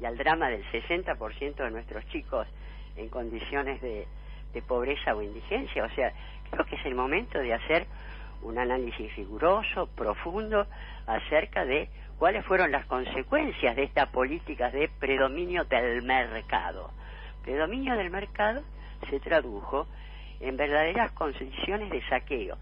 y 0.00 0.04
al 0.04 0.16
drama 0.16 0.48
del 0.48 0.64
60% 0.70 1.54
de 1.54 1.70
nuestros 1.70 2.06
chicos 2.08 2.46
en 2.96 3.08
condiciones 3.08 3.80
de, 3.80 4.06
pobreza 4.68 5.14
o 5.14 5.22
indigencia. 5.22 5.84
O 5.84 5.90
sea, 5.90 6.12
creo 6.50 6.64
que 6.64 6.76
es 6.76 6.86
el 6.86 6.94
momento 6.94 7.38
de 7.38 7.54
hacer 7.54 7.86
un 8.42 8.58
análisis 8.58 9.14
riguroso, 9.16 9.88
profundo, 9.96 10.66
acerca 11.06 11.64
de 11.64 11.88
cuáles 12.18 12.44
fueron 12.46 12.70
las 12.70 12.86
consecuencias 12.86 13.74
de 13.74 13.82
esta 13.82 14.06
política 14.06 14.70
de 14.70 14.88
predominio 15.00 15.64
del 15.64 16.02
mercado. 16.02 16.90
Predominio 17.42 17.96
del 17.96 18.10
mercado 18.10 18.62
se 19.10 19.18
tradujo 19.18 19.88
en 20.40 20.56
verdaderas 20.56 21.10
condiciones 21.12 21.90
de 21.90 22.06
saqueo, 22.08 22.56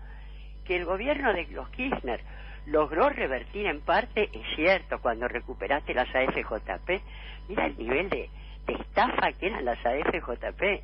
que 0.64 0.76
el 0.76 0.84
gobierno 0.84 1.32
de 1.32 1.46
los 1.48 1.68
Kirchner 1.70 2.22
logró 2.66 3.08
revertir 3.08 3.66
en 3.66 3.80
parte, 3.80 4.30
es 4.32 4.56
cierto, 4.56 5.00
cuando 5.00 5.28
recuperaste 5.28 5.94
las 5.94 6.08
AFJP, 6.14 7.02
mira 7.48 7.66
el 7.66 7.76
nivel 7.76 8.08
de, 8.08 8.30
estafa 8.66 9.32
que 9.32 9.46
eran 9.46 9.64
las 9.64 9.78
AFJP, 9.84 10.82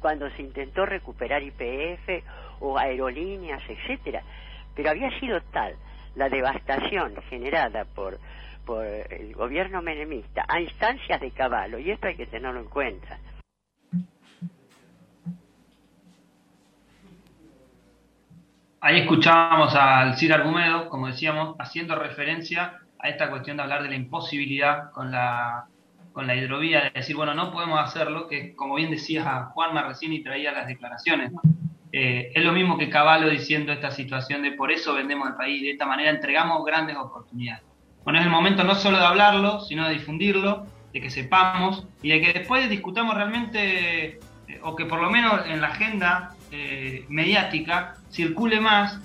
cuando 0.00 0.30
se 0.30 0.42
intentó 0.42 0.86
recuperar 0.86 1.42
IPF 1.42 2.24
o 2.60 2.78
aerolíneas, 2.78 3.62
etcétera, 3.68 4.22
pero 4.74 4.90
había 4.90 5.10
sido 5.18 5.40
tal 5.52 5.74
la 6.14 6.28
devastación 6.28 7.14
generada 7.28 7.84
por 7.84 8.18
por 8.66 8.84
el 8.84 9.32
gobierno 9.32 9.80
menemista 9.80 10.44
a 10.48 10.60
instancias 10.60 11.20
de 11.20 11.30
caballo, 11.30 11.78
y 11.78 11.92
esto 11.92 12.08
hay 12.08 12.16
que 12.16 12.26
tenerlo 12.26 12.60
en 12.60 12.66
cuenta. 12.66 13.16
Ahí 18.86 19.00
escuchábamos 19.00 19.74
al 19.74 20.16
Cid 20.16 20.30
Argumedo, 20.30 20.88
como 20.88 21.08
decíamos, 21.08 21.56
haciendo 21.58 21.96
referencia 21.96 22.78
a 23.00 23.08
esta 23.08 23.30
cuestión 23.30 23.56
de 23.56 23.64
hablar 23.64 23.82
de 23.82 23.88
la 23.88 23.96
imposibilidad 23.96 24.92
con 24.92 25.10
la, 25.10 25.64
con 26.12 26.28
la 26.28 26.36
hidrovía, 26.36 26.84
de 26.84 26.90
decir, 26.90 27.16
bueno, 27.16 27.34
no 27.34 27.50
podemos 27.50 27.80
hacerlo, 27.80 28.28
que 28.28 28.54
como 28.54 28.76
bien 28.76 28.92
decía 28.92 29.48
Juanma 29.52 29.82
recién 29.88 30.12
y 30.12 30.22
traía 30.22 30.52
las 30.52 30.68
declaraciones, 30.68 31.32
eh, 31.90 32.30
es 32.32 32.44
lo 32.44 32.52
mismo 32.52 32.78
que 32.78 32.88
Caballo 32.88 33.28
diciendo 33.28 33.72
esta 33.72 33.90
situación 33.90 34.42
de 34.42 34.52
por 34.52 34.70
eso 34.70 34.94
vendemos 34.94 35.30
el 35.30 35.34
país, 35.34 35.62
de 35.62 35.72
esta 35.72 35.86
manera 35.86 36.10
entregamos 36.10 36.64
grandes 36.64 36.96
oportunidades. 36.96 37.64
Bueno, 38.04 38.20
es 38.20 38.24
el 38.24 38.30
momento 38.30 38.62
no 38.62 38.76
solo 38.76 38.98
de 38.98 39.04
hablarlo, 39.04 39.62
sino 39.62 39.88
de 39.88 39.94
difundirlo, 39.94 40.64
de 40.92 41.00
que 41.00 41.10
sepamos 41.10 41.88
y 42.02 42.10
de 42.10 42.20
que 42.20 42.38
después 42.38 42.70
discutamos 42.70 43.16
realmente, 43.16 44.10
eh, 44.10 44.20
o 44.62 44.76
que 44.76 44.86
por 44.86 45.02
lo 45.02 45.10
menos 45.10 45.44
en 45.48 45.60
la 45.60 45.66
agenda 45.66 46.35
eh, 46.50 47.04
mediática 47.08 47.94
circule 48.10 48.60
más 48.60 48.98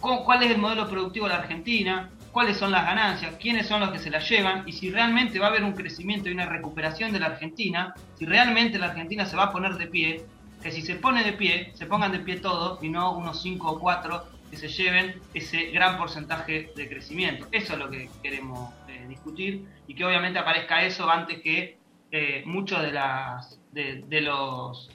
cuál 0.00 0.42
es 0.42 0.50
el 0.50 0.58
modelo 0.58 0.88
productivo 0.88 1.26
de 1.26 1.34
la 1.34 1.40
Argentina, 1.40 2.10
cuáles 2.32 2.56
son 2.56 2.70
las 2.70 2.84
ganancias, 2.86 3.34
quiénes 3.40 3.66
son 3.66 3.80
los 3.80 3.90
que 3.90 3.98
se 3.98 4.10
las 4.10 4.28
llevan 4.28 4.62
y 4.66 4.72
si 4.72 4.90
realmente 4.90 5.38
va 5.38 5.46
a 5.46 5.48
haber 5.50 5.64
un 5.64 5.72
crecimiento 5.72 6.28
y 6.28 6.32
una 6.32 6.46
recuperación 6.46 7.12
de 7.12 7.20
la 7.20 7.26
Argentina, 7.26 7.94
si 8.16 8.26
realmente 8.26 8.78
la 8.78 8.86
Argentina 8.86 9.26
se 9.26 9.36
va 9.36 9.44
a 9.44 9.52
poner 9.52 9.74
de 9.74 9.86
pie, 9.86 10.24
que 10.62 10.70
si 10.70 10.82
se 10.82 10.96
pone 10.96 11.24
de 11.24 11.32
pie, 11.32 11.72
se 11.74 11.86
pongan 11.86 12.12
de 12.12 12.20
pie 12.20 12.36
todos 12.36 12.82
y 12.82 12.88
no 12.88 13.16
unos 13.16 13.42
5 13.42 13.70
o 13.70 13.78
4 13.78 14.24
que 14.50 14.56
se 14.56 14.68
lleven 14.68 15.20
ese 15.34 15.66
gran 15.72 15.98
porcentaje 15.98 16.72
de 16.74 16.88
crecimiento. 16.88 17.46
Eso 17.52 17.74
es 17.74 17.78
lo 17.78 17.90
que 17.90 18.08
queremos 18.22 18.72
eh, 18.88 19.04
discutir 19.08 19.64
y 19.86 19.94
que 19.94 20.04
obviamente 20.04 20.38
aparezca 20.38 20.84
eso 20.84 21.08
antes 21.10 21.40
que 21.42 21.78
eh, 22.10 22.42
muchos 22.46 22.80
de, 22.82 24.04
de 24.06 24.20
los 24.20 24.90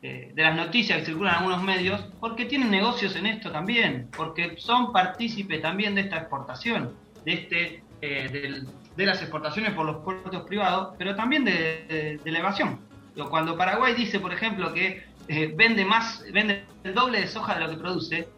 eh, 0.00 0.30
de 0.32 0.42
las 0.42 0.54
noticias 0.54 1.00
que 1.00 1.06
circulan 1.06 1.34
en 1.34 1.38
algunos 1.40 1.62
medios, 1.64 2.00
porque 2.20 2.44
tienen 2.44 2.70
negocios 2.70 3.16
en 3.16 3.26
esto 3.26 3.50
también, 3.50 4.08
porque 4.16 4.54
son 4.56 4.92
partícipes 4.92 5.60
también 5.60 5.96
de 5.96 6.02
esta 6.02 6.18
exportación, 6.18 6.94
de 7.24 7.32
este 7.32 7.82
eh, 8.00 8.62
de 8.96 9.06
las 9.06 9.20
exportaciones 9.20 9.72
por 9.72 9.86
los 9.86 9.96
puertos 10.04 10.42
privados, 10.42 10.94
pero 10.98 11.16
también 11.16 11.44
de, 11.44 12.20
la 12.24 12.38
evasión. 12.38 12.80
Cuando 13.28 13.56
Paraguay 13.56 13.94
dice, 13.94 14.20
por 14.20 14.32
ejemplo, 14.32 14.72
que 14.72 15.04
eh, 15.26 15.52
vende 15.56 15.84
más, 15.84 16.24
vende 16.32 16.64
el 16.84 16.94
doble 16.94 17.20
de 17.20 17.26
soja 17.26 17.54
de 17.54 17.60
lo 17.60 17.70
que 17.70 17.76
produce, 17.76 18.28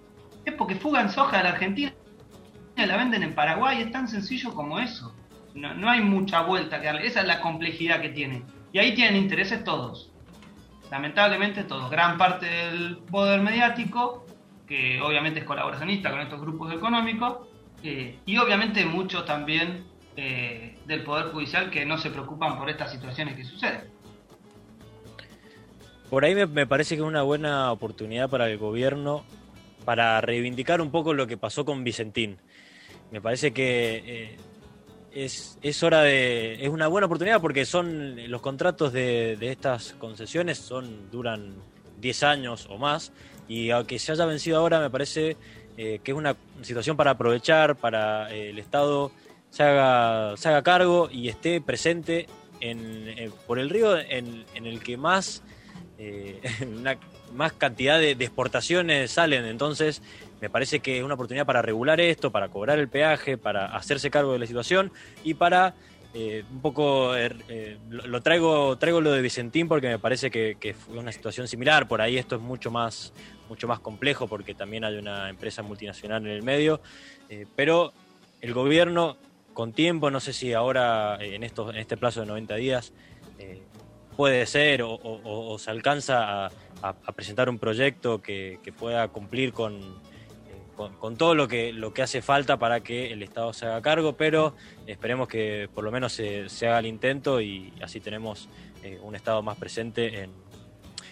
es 0.47 0.55
porque 0.55 0.77
fugan 0.77 1.11
soja 1.11 1.39
de 1.39 1.45
la 1.45 1.51
Argentina 1.51 1.93
y 2.77 2.87
la 2.87 2.97
venden 2.97 3.23
en 3.23 3.35
Paraguay, 3.35 3.83
es 3.83 3.93
tan 3.93 4.09
sencillo 4.09 4.55
como 4.55 4.79
eso. 4.79 5.15
No, 5.55 5.75
no 5.75 5.91
hay 5.91 6.01
mucha 6.01 6.41
vuelta 6.41 6.81
que 6.81 6.87
darle, 6.87 7.07
esa 7.07 7.21
es 7.21 7.27
la 7.27 7.41
complejidad 7.41 8.01
que 8.01 8.09
tiene. 8.09 8.43
Y 8.73 8.79
ahí 8.79 8.95
tienen 8.95 9.17
intereses 9.17 9.63
todos 9.63 10.10
lamentablemente 10.91 11.65
todo, 11.65 11.89
gran 11.89 12.19
parte 12.19 12.47
del 12.47 12.99
poder 12.99 13.41
mediático, 13.41 14.27
que 14.67 15.01
obviamente 15.01 15.41
es 15.41 15.47
colaboracionista 15.47 16.11
con 16.11 16.21
estos 16.21 16.41
grupos 16.41 16.73
económicos, 16.73 17.49
eh, 17.83 18.19
y 18.27 18.37
obviamente 18.37 18.85
mucho 18.85 19.25
también 19.25 19.85
eh, 20.17 20.77
del 20.87 21.03
poder 21.03 21.27
judicial 21.27 21.71
que 21.71 21.87
no 21.87 21.97
se 21.99 22.11
preocupan 22.11 22.59
por 22.59 22.69
estas 22.69 22.93
situaciones 22.93 23.37
que 23.37 23.45
suceden. 23.45 23.83
Por 26.11 26.25
ahí 26.25 26.35
me, 26.35 26.67
parece 26.67 26.97
que 26.97 27.03
es 27.03 27.07
una 27.07 27.23
buena 27.23 27.71
oportunidad 27.71 28.29
para 28.29 28.51
el 28.51 28.59
gobierno 28.59 29.25
para 29.85 30.21
reivindicar 30.21 30.81
un 30.81 30.91
poco 30.91 31.15
lo 31.15 31.29
que 31.29 31.37
pasó 31.37 31.65
con 31.65 31.85
Vicentín. 31.85 32.39
Me 33.13 33.21
parece 33.21 33.53
que 33.53 34.03
eh, 34.05 34.37
es, 35.15 35.59
es, 35.63 35.83
hora 35.83 36.03
de. 36.03 36.65
es 36.65 36.69
una 36.69 36.89
buena 36.89 37.07
oportunidad 37.07 37.41
porque 37.41 37.65
son 37.65 38.31
los 38.31 38.41
contratos 38.41 38.93
de, 38.93 39.37
estas 39.41 39.95
concesiones 39.99 40.59
son 40.59 41.11
duran 41.11 41.55
10 42.01 42.23
años 42.23 42.67
o 42.71 42.79
más. 42.79 43.13
Y 43.49 43.71
aunque 43.71 43.99
se 43.99 44.13
haya 44.13 44.25
vencido 44.27 44.59
ahora, 44.59 44.81
me 44.81 44.91
parece 44.91 45.37
eh, 45.77 46.01
que 46.05 46.13
es 46.13 46.17
una 46.17 46.37
situación 46.63 46.97
para 46.97 47.13
aprovechar, 47.13 47.77
para 47.77 48.33
eh, 48.33 48.51
el 48.51 48.59
Estado 48.59 49.11
se 49.51 49.65
haga, 49.65 50.35
haga 50.35 50.63
cargo 50.63 51.09
y 51.11 51.29
esté 51.29 51.61
presente 51.61 52.29
en, 52.61 53.09
eh, 53.09 53.31
por 53.49 53.59
el 53.59 53.69
río 53.69 53.99
en, 53.99 54.45
el 54.55 54.81
que 54.81 54.97
más, 54.97 55.43
una, 56.63 56.97
más 57.35 57.53
cantidad 57.55 57.99
de, 57.99 58.15
de 58.15 58.25
exportaciones 58.25 59.11
salen. 59.11 59.45
Entonces, 59.45 60.03
me 60.41 60.51
parece 60.51 60.81
que 60.81 60.99
es 60.99 61.05
una 61.05 61.15
oportunidad 61.15 61.47
para 61.47 61.63
regular 61.63 62.01
esto, 62.01 62.31
para 62.31 62.49
cobrar 62.49 62.79
el 62.79 62.89
peaje, 62.89 63.37
para 63.37 63.67
hacerse 63.67 64.11
cargo 64.11 64.33
de 64.33 64.39
la 64.39 64.47
situación 64.47 64.93
y 65.23 65.35
para 65.35 65.75
eh, 66.13 66.45
un 66.51 66.61
poco 66.61 67.15
er, 67.15 67.37
eh, 67.49 67.79
lo, 67.89 68.21
traigo 68.21 68.77
traigo 68.79 69.01
lo 69.01 69.13
de 69.13 69.23
Vicentín 69.23 69.69
porque 69.69 69.87
me 69.87 69.99
parece 70.01 70.31
que, 70.31 70.75
fue 70.75 70.99
una 70.99 71.13
situación 71.13 71.47
similar. 71.47 71.87
Por 71.87 72.01
ahí 72.01 72.17
esto 72.17 72.37
es 72.37 72.43
mucho 72.43 72.71
más 72.71 73.13
mucho 73.49 73.69
más 73.69 73.81
complejo 73.81 74.27
porque 74.29 74.55
también 74.55 74.85
hay 74.85 74.97
una 74.97 75.29
empresa 75.29 75.63
multinacional 75.63 76.25
en 76.25 76.33
el 76.33 76.43
medio 76.43 76.81
eh, 77.29 77.47
pero 77.57 77.93
el 78.41 78.55
gobierno 78.55 79.17
con 79.55 79.73
tiempo 79.73 80.09
no 80.11 80.21
sé 80.21 80.33
si 80.33 80.53
ahora 80.53 81.19
en 81.21 81.43
estos 81.43 81.75
en 81.75 81.81
este 81.81 81.97
plazo 81.97 82.21
de 82.21 82.27
90 82.27 82.55
días 82.57 82.93
puede 84.17 84.47
ser 84.47 84.83
o, 84.85 85.57
se 85.59 85.71
alcanza 85.71 86.47
a, 86.47 86.93
presentar 87.15 87.49
un 87.49 87.59
proyecto 87.59 88.23
que 88.23 88.73
pueda 88.79 89.09
cumplir 89.09 89.53
con 89.53 89.81
con, 90.89 91.17
todo 91.17 91.35
lo 91.35 91.49
que, 91.49 91.73
lo 91.73 91.93
que 91.93 92.03
hace 92.03 92.23
falta 92.23 92.59
para 92.59 92.81
que 92.81 93.13
el 93.13 93.23
Estado 93.23 93.53
se 93.53 93.67
haga 93.67 93.83
cargo, 93.83 94.17
pero 94.17 94.55
esperemos 94.87 95.29
que 95.29 95.69
por 95.75 95.85
lo 95.85 95.91
menos 95.91 96.13
se, 96.13 96.47
haga 96.63 96.79
el 96.79 96.87
intento 96.87 97.41
y 97.41 97.73
así 97.83 98.01
tenemos 98.01 98.49
eh, 98.83 98.99
un 99.03 99.15
Estado 99.15 99.43
más 99.43 99.59
presente 99.59 100.23
en... 100.23 100.31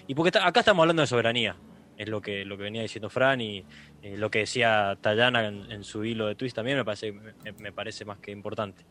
Y 0.07 0.15
porque 0.15 0.39
acá 0.39 0.61
estamos 0.61 0.83
hablando 0.83 1.03
de 1.03 1.07
soberanía, 1.07 1.57
es 1.99 2.09
lo 2.09 2.23
que, 2.23 2.45
lo 2.45 2.57
que 2.57 2.63
venía 2.63 2.81
diciendo 2.81 3.11
Fran 3.11 3.41
y 3.41 3.65
eh, 4.03 4.17
lo 4.17 4.31
que 4.31 4.41
decía 4.41 4.97
Tayana 5.01 5.47
en, 5.47 5.85
su 5.85 6.05
hilo 6.05 6.27
de 6.27 6.35
twist 6.35 6.57
también 6.57 6.79
me 6.79 6.85
parece, 6.85 7.13
me, 7.13 7.73
parece 7.73 8.05
más 8.07 8.19
que 8.19 8.31
importante. 8.31 8.85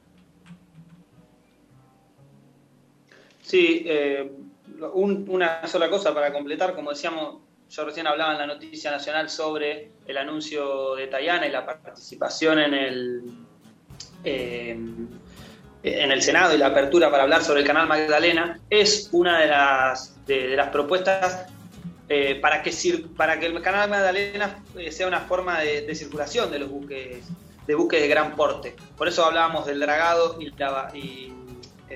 Sí, 3.41 3.83
eh, 3.87 4.29
una 4.93 5.65
sola 5.65 5.89
cosa 5.89 6.13
para 6.13 6.31
completar, 6.31 6.75
como 6.75 6.91
decíamos, 6.91 7.46
yo 7.69 7.85
recién 7.85 8.07
hablaba 8.07 8.33
en 8.33 8.39
la 8.39 8.47
noticia 8.47 8.91
nacional 8.91 9.29
sobre 9.29 9.91
el 10.05 10.17
anuncio 10.17 10.95
de 10.95 11.07
Tayana 11.07 11.47
y 11.47 11.51
la 11.51 11.65
participación 11.65 12.59
en 12.59 12.73
el, 12.73 13.21
eh, 14.23 14.79
en 15.83 16.11
el 16.11 16.21
Senado 16.21 16.55
y 16.55 16.57
la 16.57 16.67
apertura 16.67 17.11
para 17.11 17.23
hablar 17.23 17.43
sobre 17.43 17.61
el 17.61 17.67
canal 17.67 17.87
Magdalena. 17.87 18.59
Es 18.69 19.09
una 19.11 19.39
de 19.39 19.47
las, 19.47 20.25
de, 20.25 20.55
las 20.55 20.69
propuestas 20.69 21.45
eh, 22.07 22.35
para, 22.35 22.63
que, 22.63 22.71
para 23.15 23.39
que 23.39 23.47
el 23.47 23.61
canal 23.61 23.89
Magdalena 23.89 24.63
eh, 24.77 24.91
sea 24.91 25.07
una 25.07 25.21
forma 25.21 25.59
de, 25.59 25.93
circulación 25.93 26.49
de 26.49 26.59
los 26.59 26.69
buques 26.69 27.23
de 27.67 27.75
buques 27.75 28.01
de 28.01 28.07
gran 28.07 28.33
porte. 28.37 28.77
Por 28.95 29.09
eso 29.09 29.25
hablábamos 29.25 29.65
del 29.65 29.81
dragado 29.81 30.39
y, 30.39 30.47
y 30.97 31.36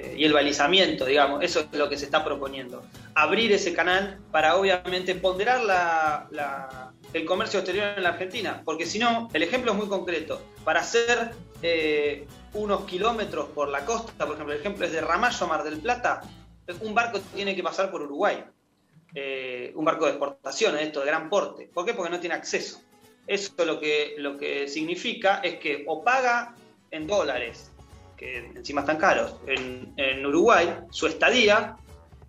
eh, 0.01 0.15
y 0.17 0.25
el 0.25 0.33
balizamiento, 0.33 1.05
digamos, 1.05 1.43
eso 1.43 1.59
es 1.59 1.77
lo 1.77 1.87
que 1.87 1.97
se 1.97 2.05
está 2.05 2.23
proponiendo. 2.23 2.83
Abrir 3.13 3.51
ese 3.51 3.73
canal 3.73 4.19
para 4.31 4.55
obviamente 4.55 5.13
ponderar 5.15 5.63
la, 5.63 6.91
el 7.13 7.25
comercio 7.25 7.59
exterior 7.59 7.93
en 7.97 8.03
la 8.03 8.09
Argentina, 8.09 8.61
porque 8.65 8.85
si 8.85 8.97
no, 8.97 9.29
el 9.33 9.43
ejemplo 9.43 9.71
es 9.71 9.77
muy 9.77 9.87
concreto. 9.87 10.41
Para 10.63 10.79
hacer 10.79 11.31
eh, 11.61 12.25
unos 12.53 12.85
kilómetros 12.85 13.49
por 13.49 13.69
la 13.69 13.85
costa, 13.85 14.25
por 14.25 14.35
ejemplo, 14.35 14.53
el 14.53 14.59
ejemplo 14.59 14.85
es 14.85 14.91
de 14.91 15.01
Ramallo 15.01 15.47
Mar 15.47 15.63
del 15.63 15.79
Plata, 15.79 16.21
un 16.79 16.95
barco 16.95 17.19
tiene 17.35 17.55
que 17.55 17.63
pasar 17.63 17.91
por 17.91 18.01
Uruguay. 18.01 18.43
Eh, 19.13 19.73
un 19.75 19.83
barco 19.83 20.05
de 20.05 20.11
exportación, 20.11 20.77
esto 20.77 21.01
de 21.01 21.07
gran 21.07 21.29
porte. 21.29 21.69
¿Por 21.73 21.85
qué? 21.85 21.93
Porque 21.93 22.11
no 22.11 22.19
tiene 22.19 22.35
acceso. 22.35 22.81
Eso 23.27 23.53
lo 23.65 23.79
que, 23.79 24.15
lo 24.17 24.37
que 24.37 24.67
significa 24.67 25.41
es 25.43 25.59
que 25.59 25.83
o 25.87 26.03
paga 26.03 26.55
en 26.91 27.07
dólares 27.07 27.70
que 28.21 28.37
encima 28.37 28.81
están 28.81 28.97
caros, 28.97 29.33
en, 29.47 30.23
Uruguay, 30.23 30.77
su 30.91 31.07
estadía, 31.07 31.75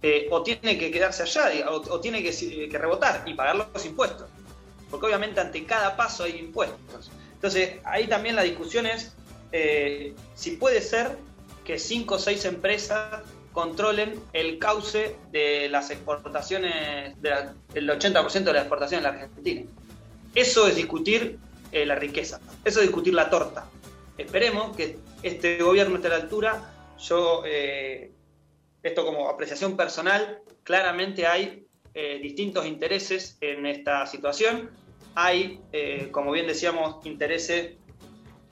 eh, 0.00 0.26
o 0.30 0.42
tiene 0.42 0.78
que 0.78 0.90
quedarse 0.90 1.22
allá, 1.22 1.70
o, 1.70 2.00
tiene 2.00 2.22
que, 2.22 2.78
rebotar 2.78 3.22
y 3.26 3.34
pagar 3.34 3.56
los 3.56 3.84
impuestos. 3.84 4.26
Porque 4.90 5.06
obviamente 5.06 5.38
ante 5.40 5.64
cada 5.66 5.94
paso 5.94 6.24
hay 6.24 6.38
impuestos. 6.38 7.10
Entonces, 7.34 7.74
ahí 7.84 8.06
también 8.06 8.36
la 8.36 8.42
discusión 8.42 8.86
es 8.86 9.12
eh, 9.52 10.14
si 10.34 10.52
puede 10.52 10.80
ser 10.80 11.18
que 11.62 11.78
cinco 11.78 12.14
o 12.14 12.18
seis 12.18 12.46
empresas 12.46 13.20
controlen 13.52 14.18
el 14.32 14.58
cauce 14.58 15.14
de 15.30 15.68
las 15.68 15.90
exportaciones, 15.90 17.20
del 17.20 17.90
80% 17.90 18.44
de 18.44 18.52
la 18.54 18.60
exportación 18.60 18.98
en 18.98 19.02
la 19.02 19.10
Argentina. 19.10 19.62
Eso 20.34 20.66
es 20.66 20.74
discutir 20.74 21.38
eh, 21.70 21.84
la 21.84 21.96
riqueza, 21.96 22.40
eso 22.64 22.80
es 22.80 22.86
discutir 22.86 23.12
la 23.12 23.28
torta. 23.28 23.66
Esperemos 24.16 24.74
que 24.74 24.96
este 25.22 25.62
gobierno 25.62 25.96
esté 25.96 26.08
a 26.08 26.10
la 26.10 26.16
altura. 26.16 26.94
Yo, 26.98 27.42
eh, 27.46 28.12
esto 28.82 29.04
como 29.04 29.28
apreciación 29.28 29.76
personal, 29.76 30.40
claramente 30.64 31.26
hay 31.26 31.66
eh, 31.94 32.18
distintos 32.22 32.66
intereses 32.66 33.36
en 33.40 33.66
esta 33.66 34.06
situación. 34.06 34.70
Hay, 35.14 35.60
eh, 35.72 36.08
como 36.10 36.32
bien 36.32 36.46
decíamos, 36.46 37.04
intereses 37.06 37.76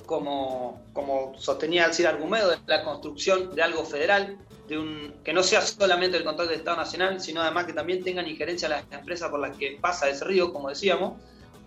como, 0.07 0.83
como 0.93 1.39
sostenía 1.39 1.85
Alcir 1.85 2.07
Argumedo, 2.07 2.51
de 2.51 2.59
la 2.67 2.85
construcción 2.85 3.55
de 3.55 3.63
algo 3.63 3.85
federal, 3.85 4.39
de 4.69 4.79
un, 4.79 5.15
que 5.25 5.33
no 5.33 5.43
sea 5.43 5.63
solamente 5.63 6.17
el 6.17 6.25
control 6.25 6.49
del 6.49 6.59
Estado 6.59 6.77
Nacional, 6.77 7.21
sino 7.21 7.41
además 7.41 7.65
que 7.67 7.73
también 7.73 8.03
tengan 8.05 8.29
injerencia 8.29 8.69
las 8.69 8.85
empresas 8.91 9.31
por 9.31 9.41
las 9.41 9.57
que 9.57 9.79
pasa 9.81 10.09
ese 10.09 10.25
río, 10.25 10.53
como 10.53 10.69
decíamos. 10.69 11.21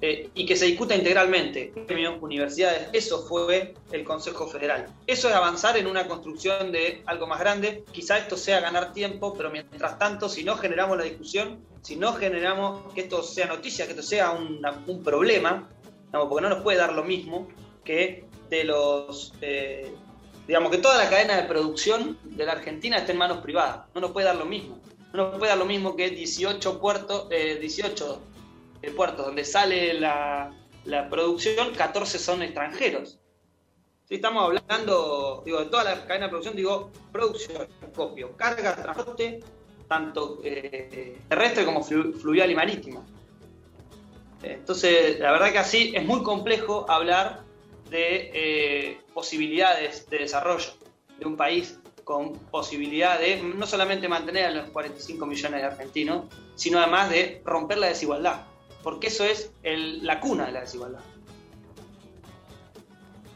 Eh, 0.05 0.29
y 0.33 0.45
que 0.45 0.57
se 0.57 0.65
discuta 0.65 0.95
integralmente. 0.95 1.71
Universidades, 2.19 2.89
eso 2.91 3.25
fue 3.25 3.73
el 3.93 4.03
Consejo 4.03 4.47
Federal. 4.47 4.87
Eso 5.07 5.29
es 5.29 5.33
avanzar 5.33 5.77
en 5.77 5.87
una 5.87 6.09
construcción 6.09 6.73
de 6.73 7.01
algo 7.05 7.25
más 7.25 7.39
grande. 7.39 7.85
Quizá 7.89 8.17
esto 8.17 8.35
sea 8.35 8.59
ganar 8.59 8.91
tiempo, 8.91 9.33
pero 9.33 9.49
mientras 9.49 9.97
tanto, 9.97 10.27
si 10.27 10.43
no 10.43 10.57
generamos 10.57 10.97
la 10.97 11.05
discusión, 11.05 11.65
si 11.81 11.95
no 11.95 12.11
generamos 12.15 12.93
que 12.93 12.99
esto 12.99 13.23
sea 13.23 13.45
noticia, 13.45 13.85
que 13.85 13.91
esto 13.91 14.03
sea 14.03 14.31
un 14.31 15.03
problema, 15.05 15.69
porque 16.11 16.41
no 16.41 16.49
nos 16.49 16.63
puede 16.63 16.79
dar 16.79 16.91
lo 16.91 17.05
mismo 17.05 17.47
que 17.85 18.25
de 18.49 18.65
los... 18.65 19.33
Eh, 19.39 19.89
digamos 20.45 20.69
que 20.69 20.79
toda 20.79 20.97
la 20.97 21.09
cadena 21.09 21.37
de 21.37 21.43
producción 21.43 22.17
de 22.25 22.45
la 22.45 22.51
Argentina 22.51 22.97
esté 22.97 23.13
en 23.13 23.19
manos 23.19 23.37
privadas. 23.37 23.85
No 23.95 24.01
nos 24.01 24.11
puede 24.11 24.25
dar 24.25 24.35
lo 24.35 24.45
mismo. 24.45 24.81
No 25.13 25.29
nos 25.29 25.39
puede 25.39 25.51
dar 25.51 25.59
lo 25.59 25.65
mismo 25.65 25.95
que 25.95 26.09
18 26.09 26.81
puertos, 26.81 27.29
18 27.29 28.33
puertos 28.91 29.26
donde 29.26 29.46
sale 29.46 29.93
la, 29.93 30.52
producción, 31.10 31.74
14 31.74 32.19
son 32.19 32.41
extranjeros. 32.41 33.19
Si 34.06 34.15
estamos 34.15 34.43
hablando, 34.43 35.41
digo, 35.46 35.60
de 35.60 35.65
toda 35.67 35.86
la 35.86 36.06
cadena 36.06 36.26
de 36.26 36.30
producción, 36.30 36.56
digo, 36.56 36.91
producción, 37.12 37.67
copio, 37.96 38.36
carga, 38.36 38.76
transporte, 38.76 39.39
tanto 39.88 40.41
eh, 40.43 41.17
terrestre 41.30 41.65
como 41.65 41.84
fluvial 41.84 42.52
y 42.52 42.56
marítima. 42.56 43.06
Entonces, 44.41 45.19
la 45.19 45.32
verdad 45.32 45.54
que 45.54 45.60
así 45.60 45.93
es 45.96 46.04
muy 46.04 46.22
complejo 46.22 46.86
hablar 46.89 47.43
de 47.89 48.32
eh, 48.34 49.02
posibilidades 49.13 50.10
de 50.10 50.17
desarrollo 50.17 50.74
de 51.17 51.26
un 51.26 51.38
país 51.38 51.80
con 52.04 52.34
posibilidad 52.34 53.17
de 53.17 53.41
no 53.41 53.65
solamente 53.65 54.10
mantener 54.10 54.46
a 54.46 54.52
los 54.52 54.69
45 54.72 55.26
millones 55.26 55.62
de 55.62 55.67
argentinos, 55.67 56.26
sino 56.56 56.80
además 56.80 57.10
de 57.10 57.41
romper 57.46 57.78
la 57.78 57.88
desigualdad 57.88 58.48
porque 58.84 59.08
eso 59.08 59.24
es 59.26 59.52
la 59.63 60.19
cuna 60.19 60.46
de 60.46 60.52
la 60.52 60.62
desigualdad. 60.62 61.00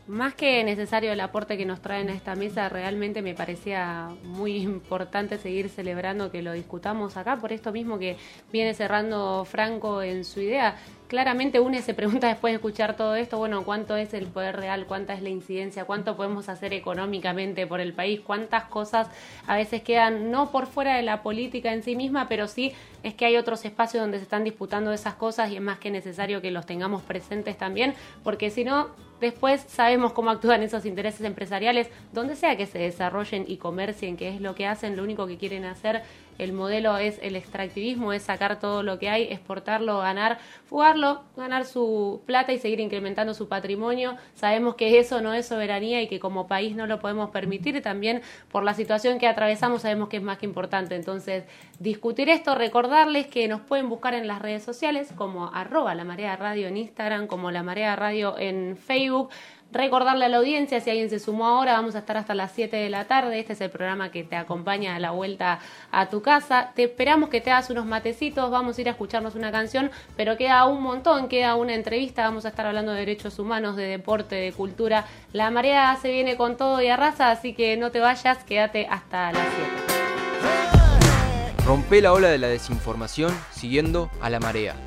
Más 0.07 0.35
que 0.35 0.63
necesario 0.63 1.11
el 1.11 1.19
aporte 1.19 1.57
que 1.57 1.65
nos 1.65 1.81
traen 1.81 2.09
a 2.09 2.13
esta 2.13 2.33
mesa, 2.33 2.69
realmente 2.69 3.21
me 3.21 3.33
parecía 3.33 4.09
muy 4.23 4.55
importante 4.55 5.37
seguir 5.37 5.67
celebrando 5.67 6.31
que 6.31 6.41
lo 6.41 6.53
discutamos 6.53 7.17
acá, 7.17 7.35
por 7.35 7.51
esto 7.51 7.73
mismo 7.73 7.99
que 7.99 8.15
viene 8.49 8.73
cerrando 8.73 9.43
Franco 9.43 10.01
en 10.01 10.23
su 10.23 10.39
idea 10.39 10.77
claramente 11.07 11.59
uno 11.59 11.81
se 11.81 11.93
pregunta 11.93 12.27
después 12.27 12.51
de 12.51 12.55
escuchar 12.55 12.95
todo 12.95 13.15
esto, 13.15 13.37
bueno, 13.37 13.63
¿cuánto 13.63 13.95
es 13.95 14.13
el 14.13 14.27
poder 14.27 14.55
real? 14.57 14.85
¿Cuánta 14.85 15.13
es 15.13 15.21
la 15.21 15.29
incidencia? 15.29 15.85
¿Cuánto 15.85 16.15
podemos 16.15 16.49
hacer 16.49 16.73
económicamente 16.73 17.65
por 17.65 17.79
el 17.79 17.93
país? 17.93 18.19
¿Cuántas 18.19 18.65
cosas 18.65 19.07
a 19.47 19.55
veces 19.55 19.81
quedan 19.81 20.31
no 20.31 20.51
por 20.51 20.67
fuera 20.67 20.95
de 20.95 21.03
la 21.03 21.23
política 21.23 21.73
en 21.73 21.83
sí 21.83 21.95
misma, 21.95 22.27
pero 22.27 22.47
sí 22.47 22.73
es 23.03 23.13
que 23.13 23.25
hay 23.25 23.37
otros 23.37 23.63
espacios 23.65 24.01
donde 24.01 24.17
se 24.17 24.23
están 24.23 24.43
disputando 24.43 24.91
esas 24.91 25.15
cosas 25.15 25.49
y 25.51 25.55
es 25.55 25.61
más 25.61 25.79
que 25.79 25.91
necesario 25.91 26.41
que 26.41 26.51
los 26.51 26.65
tengamos 26.65 27.01
presentes 27.03 27.57
también, 27.57 27.93
porque 28.23 28.49
si 28.49 28.63
no, 28.63 28.89
después 29.21 29.65
sabemos 29.67 30.13
cómo 30.13 30.29
actúan 30.29 30.61
esos 30.63 30.85
intereses 30.85 31.21
empresariales, 31.21 31.89
donde 32.11 32.35
sea 32.35 32.57
que 32.57 32.65
se 32.65 32.79
desarrollen 32.79 33.45
y 33.47 33.57
comercien, 33.57 34.17
que 34.17 34.29
es 34.29 34.41
lo 34.41 34.55
que 34.55 34.67
hacen, 34.67 34.97
lo 34.97 35.03
único 35.03 35.27
que 35.27 35.37
quieren 35.37 35.65
hacer 35.65 36.03
el 36.37 36.53
modelo 36.53 36.97
es 36.97 37.19
el 37.21 37.35
extractivismo, 37.35 38.13
es 38.13 38.23
sacar 38.23 38.59
todo 38.59 38.83
lo 38.83 38.99
que 38.99 39.09
hay, 39.09 39.23
exportarlo, 39.23 39.99
ganar, 39.99 40.39
fugarlo, 40.65 41.21
ganar 41.35 41.65
su 41.65 42.21
plata 42.25 42.53
y 42.53 42.59
seguir 42.59 42.79
incrementando 42.79 43.33
su 43.33 43.47
patrimonio. 43.47 44.17
Sabemos 44.35 44.75
que 44.75 44.99
eso 44.99 45.21
no 45.21 45.33
es 45.33 45.47
soberanía 45.47 46.01
y 46.01 46.07
que 46.07 46.19
como 46.19 46.47
país 46.47 46.75
no 46.75 46.87
lo 46.87 46.99
podemos 46.99 47.29
permitir. 47.29 47.81
También 47.81 48.21
por 48.51 48.63
la 48.63 48.73
situación 48.73 49.19
que 49.19 49.27
atravesamos 49.27 49.81
sabemos 49.81 50.09
que 50.09 50.17
es 50.17 50.23
más 50.23 50.37
que 50.37 50.45
importante. 50.45 50.95
Entonces, 50.95 51.43
discutir 51.79 52.29
esto, 52.29 52.55
recordarles 52.55 53.27
que 53.27 53.47
nos 53.47 53.61
pueden 53.61 53.89
buscar 53.89 54.13
en 54.13 54.27
las 54.27 54.41
redes 54.41 54.63
sociales 54.63 55.09
como 55.15 55.53
arroba 55.53 55.95
la 55.95 56.03
marea 56.03 56.35
radio 56.35 56.67
en 56.67 56.77
Instagram, 56.77 57.27
como 57.27 57.51
la 57.51 57.63
marea 57.63 57.95
radio 57.95 58.37
en 58.37 58.77
Facebook. 58.77 59.29
Recordarle 59.71 60.25
a 60.25 60.29
la 60.29 60.37
audiencia, 60.37 60.79
si 60.79 60.89
alguien 60.89 61.09
se 61.09 61.19
sumó 61.19 61.45
ahora, 61.45 61.73
vamos 61.73 61.95
a 61.95 61.99
estar 61.99 62.15
hasta 62.15 62.33
las 62.33 62.53
7 62.53 62.75
de 62.77 62.89
la 62.89 63.05
tarde. 63.05 63.37
Este 63.39 63.51
es 63.51 63.61
el 63.61 63.69
programa 63.69 64.11
que 64.11 64.23
te 64.23 64.37
acompaña 64.37 64.95
a 64.95 64.99
la 64.99 65.11
vuelta 65.11 65.59
a 65.91 66.07
tu 66.07 66.21
casa. 66.21 66.71
Te 66.73 66.85
esperamos 66.85 67.29
que 67.29 67.41
te 67.41 67.51
hagas 67.51 67.69
unos 67.69 67.85
matecitos, 67.85 68.49
vamos 68.49 68.77
a 68.77 68.81
ir 68.81 68.87
a 68.87 68.91
escucharnos 68.91 69.35
una 69.35 69.51
canción, 69.51 69.91
pero 70.15 70.37
queda 70.37 70.65
un 70.65 70.81
montón, 70.81 71.27
queda 71.27 71.55
una 71.55 71.73
entrevista, 71.73 72.23
vamos 72.23 72.45
a 72.45 72.49
estar 72.49 72.65
hablando 72.65 72.93
de 72.93 72.99
derechos 72.99 73.39
humanos, 73.39 73.75
de 73.75 73.83
deporte, 73.83 74.35
de 74.35 74.53
cultura. 74.53 75.05
La 75.33 75.51
marea 75.51 75.97
se 76.01 76.11
viene 76.11 76.37
con 76.37 76.55
todo 76.55 76.81
y 76.81 76.87
arrasa, 76.87 77.29
así 77.29 77.53
que 77.53 77.75
no 77.75 77.91
te 77.91 77.99
vayas, 77.99 78.43
quédate 78.45 78.87
hasta 78.89 79.33
las 79.33 79.47
7. 79.85 79.97
Rompe 81.65 82.01
la 82.01 82.13
ola 82.13 82.29
de 82.29 82.37
la 82.37 82.47
desinformación 82.47 83.37
siguiendo 83.51 84.09
a 84.21 84.29
la 84.29 84.39
marea. 84.39 84.86